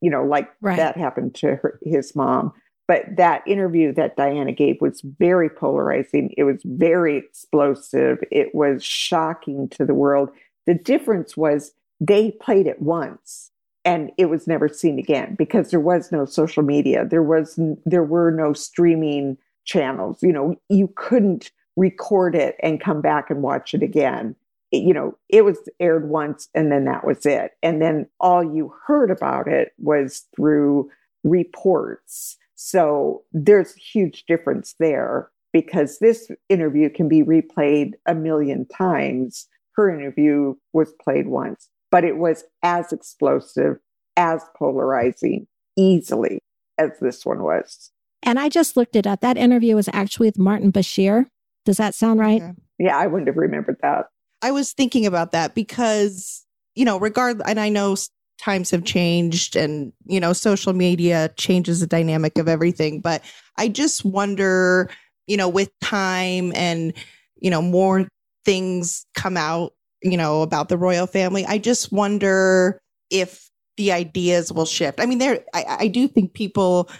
[0.00, 0.76] you know, like Right.
[0.76, 2.52] that happened to her, his mom.
[2.88, 6.32] But that interview that Diana gave was very polarizing.
[6.36, 8.18] It was very explosive.
[8.30, 10.30] It was shocking to the world.
[10.66, 13.50] The difference was they played it once
[13.86, 17.06] and it was never seen again because there was no social media.
[17.08, 20.22] There was there were no streaming channels.
[20.22, 24.34] You know, you couldn't record it and come back and watch it again.
[24.72, 27.52] It, you know, it was aired once and then that was it.
[27.62, 30.90] And then all you heard about it was through
[31.22, 32.36] reports.
[32.56, 39.46] So there's a huge difference there because this interview can be replayed a million times.
[39.76, 43.78] Her interview was played once, but it was as explosive,
[44.18, 45.46] as polarizing,
[45.78, 46.42] easily
[46.76, 47.90] as this one was.
[48.22, 49.22] And I just looked it up.
[49.22, 51.30] That interview was actually with Martin Bashir.
[51.64, 52.42] Does that sound right?
[52.42, 52.52] Okay.
[52.78, 54.08] Yeah, I wouldn't have remembered that.
[54.42, 56.44] I was thinking about that because,
[56.74, 57.96] you know, regard, and I know
[58.36, 63.22] times have changed and, you know, social media changes the dynamic of everything, but
[63.56, 64.90] I just wonder,
[65.26, 66.92] you know, with time and,
[67.36, 68.06] you know, more
[68.44, 69.72] things come out,
[70.10, 72.78] you know, about the royal family, I just wonder
[73.10, 75.00] if the ideas will shift.
[75.00, 76.90] I mean, there, I, I do think people,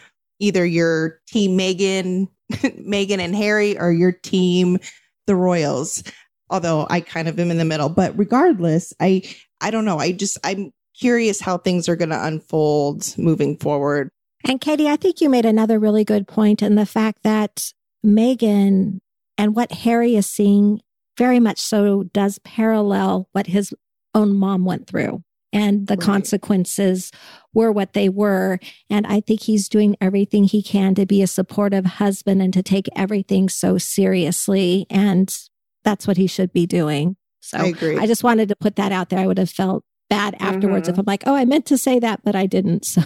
[0.40, 4.78] either your team Meghan, Meghan and Harry, or your team,
[5.26, 6.02] the Royals
[6.50, 7.88] although I kind of am in the middle.
[7.88, 9.22] But regardless, I
[9.60, 9.98] I don't know.
[9.98, 14.08] I just I'm curious how things are going to unfold moving forward.
[14.46, 17.72] And Katie, I think you made another really good point in the fact that
[18.04, 18.98] Meghan
[19.36, 20.80] and what Harry is seeing
[21.16, 23.72] very much so does parallel what his
[24.14, 25.22] own mom went through.
[25.52, 26.00] And the Right.
[26.00, 27.10] consequences
[27.54, 28.58] were what they were.
[28.90, 32.62] And I think he's doing everything he can to be a supportive husband and to
[32.62, 34.86] take everything so seriously.
[34.90, 35.34] And
[35.84, 37.16] that's what he should be doing.
[37.40, 38.00] So I.
[38.00, 39.20] I just wanted to put that out there.
[39.20, 41.00] I would have felt bad afterwards if mm-hmm.
[41.00, 42.86] I'm like, oh, I meant to say that, but I didn't.
[42.96, 43.02] So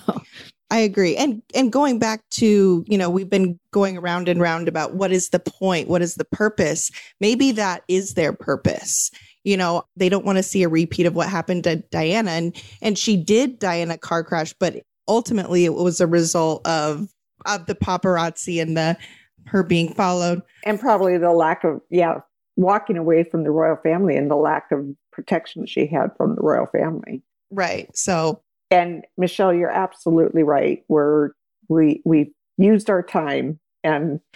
[0.73, 1.17] I agree.
[1.17, 5.11] And and going back to, you know, we've been going around and round about what
[5.11, 5.89] is the point?
[5.89, 6.93] What is the purpose?
[7.21, 9.11] Maybe that is their purpose.
[9.43, 12.63] You know, they don't want to see a repeat of what happened to Diana and
[12.83, 14.77] and she did die in a car crash, but
[15.09, 17.09] ultimately it was a result of
[17.47, 18.97] of the paparazzi and the
[19.47, 20.43] her being followed.
[20.65, 22.21] And probably the lack of, yeah,
[22.57, 24.87] walking away from the royal family and the lack of
[25.21, 27.23] protection she had from the royal family.
[27.51, 27.95] Right.
[27.97, 28.41] So
[28.71, 30.85] And Michelle, you're absolutely right.
[30.89, 31.31] We're
[31.69, 34.21] we we used our time and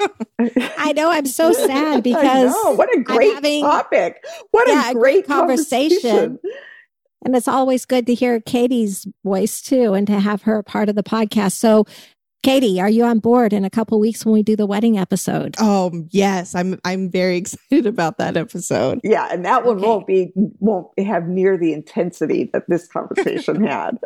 [0.78, 2.72] I know I'm so sad I because know.
[2.72, 4.24] what a great having- topic.
[4.50, 6.00] What Yeah, a a great great conversation.
[6.00, 6.38] conversation.
[7.24, 10.94] And it's always good to hear Katie's voice too and to have her part of
[10.94, 11.52] the podcast.
[11.52, 11.86] So,
[12.44, 15.58] Katie, are you on board in a couple weeks when we do the wedding episode?
[15.58, 19.00] Um, yes, I'm I'm very excited about that episode.
[19.02, 19.86] Yeah, and that one Okay.
[19.86, 23.96] won't be won't have near the intensity that this conversation had.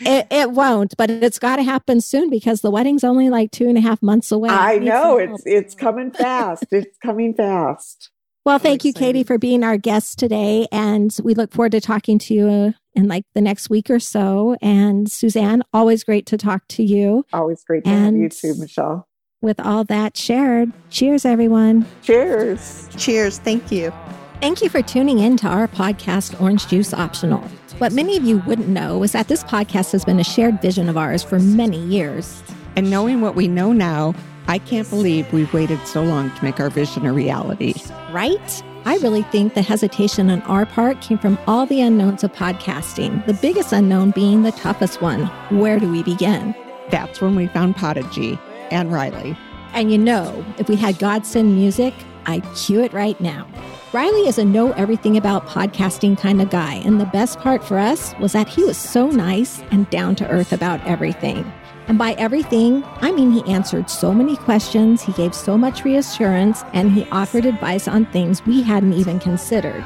[0.00, 3.68] It, it won't, but it's got to happen soon because the wedding's only like two
[3.70, 4.50] and a half months away.
[4.50, 6.66] I know it's it's coming fast.
[6.70, 8.10] It's coming fast.
[8.48, 10.66] Well, thank you, Katie, for being our guest today.
[10.72, 14.00] And we look forward to talking to you uh, in like the next week or
[14.00, 14.56] so.
[14.62, 17.26] And Suzanne, always great to talk to you.
[17.30, 19.06] Always great to have you too, Michelle.
[19.42, 21.84] With all that shared, cheers, everyone.
[22.02, 22.88] Cheers.
[22.96, 23.38] Cheers.
[23.38, 23.92] Thank you.
[24.40, 27.40] Thank you for tuning in to our podcast, Orange Juice Optional.
[27.76, 30.88] What many of you wouldn't know is that this podcast has been a shared vision
[30.88, 32.42] of ours for many years.
[32.76, 34.14] And knowing what we know now,
[34.48, 37.74] I can't believe we've waited so long to make our vision a reality.
[38.10, 38.62] right?
[38.86, 43.26] I really think the hesitation on our part came from all the unknowns of podcasting,
[43.26, 45.26] the biggest unknown being the toughest one.
[45.50, 46.54] Where do we begin?
[46.90, 48.38] That's when we found Podigy
[48.70, 49.36] and Riley.
[49.74, 51.92] And you know, if we had God send music,
[52.24, 53.46] I'd cue it right now.
[53.92, 57.78] Riley is a know everything about podcasting kind of guy, and the best part for
[57.78, 61.50] us was that he was so nice and down to earth about everything.
[61.88, 66.62] And by everything, I mean he answered so many questions, he gave so much reassurance,
[66.74, 69.82] and he offered advice on things we hadn't even considered.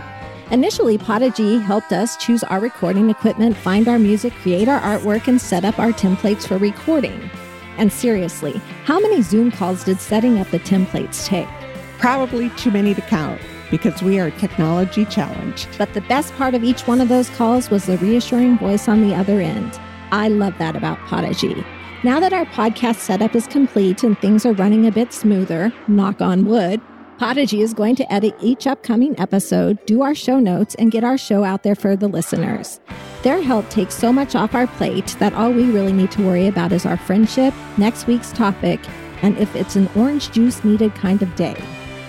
[0.50, 5.40] Initially, Podigy helped us choose our recording equipment, find our music, create our artwork, and
[5.40, 7.30] set up our templates for recording.
[7.78, 11.48] And seriously, how many Zoom calls did setting up the templates take?
[11.98, 13.40] Probably too many to count
[13.70, 15.68] because we are technology challenged.
[15.78, 19.08] But the best part of each one of those calls was the reassuring voice on
[19.08, 19.80] the other end.
[20.10, 21.64] I love that about Podigy.
[22.04, 26.20] Now that our podcast setup is complete and things are running a bit smoother, knock
[26.20, 26.80] on wood,
[27.18, 31.16] Podigy is going to edit each upcoming episode, do our show notes, and get our
[31.16, 32.80] show out there for the listeners.
[33.22, 36.48] Their help takes so much off our plate that all we really need to worry
[36.48, 38.80] about is our friendship, next week's topic,
[39.22, 41.54] and if it's an orange juice needed kind of day.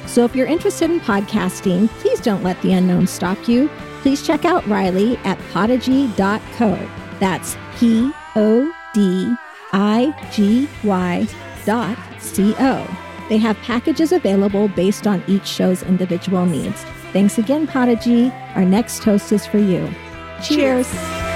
[0.07, 3.69] So if you're interested in podcasting, please don't let the unknown stop you.
[4.01, 6.89] Please check out Riley at podigy.co.
[7.19, 9.35] That's P O D
[9.73, 11.27] I G Y
[11.65, 12.97] dot C O.
[13.29, 16.83] They have packages available based on each show's individual needs.
[17.11, 18.31] Thanks again, Podigy.
[18.55, 19.89] Our next toast is for you.
[20.41, 20.91] Cheers.
[20.91, 21.32] Cheers.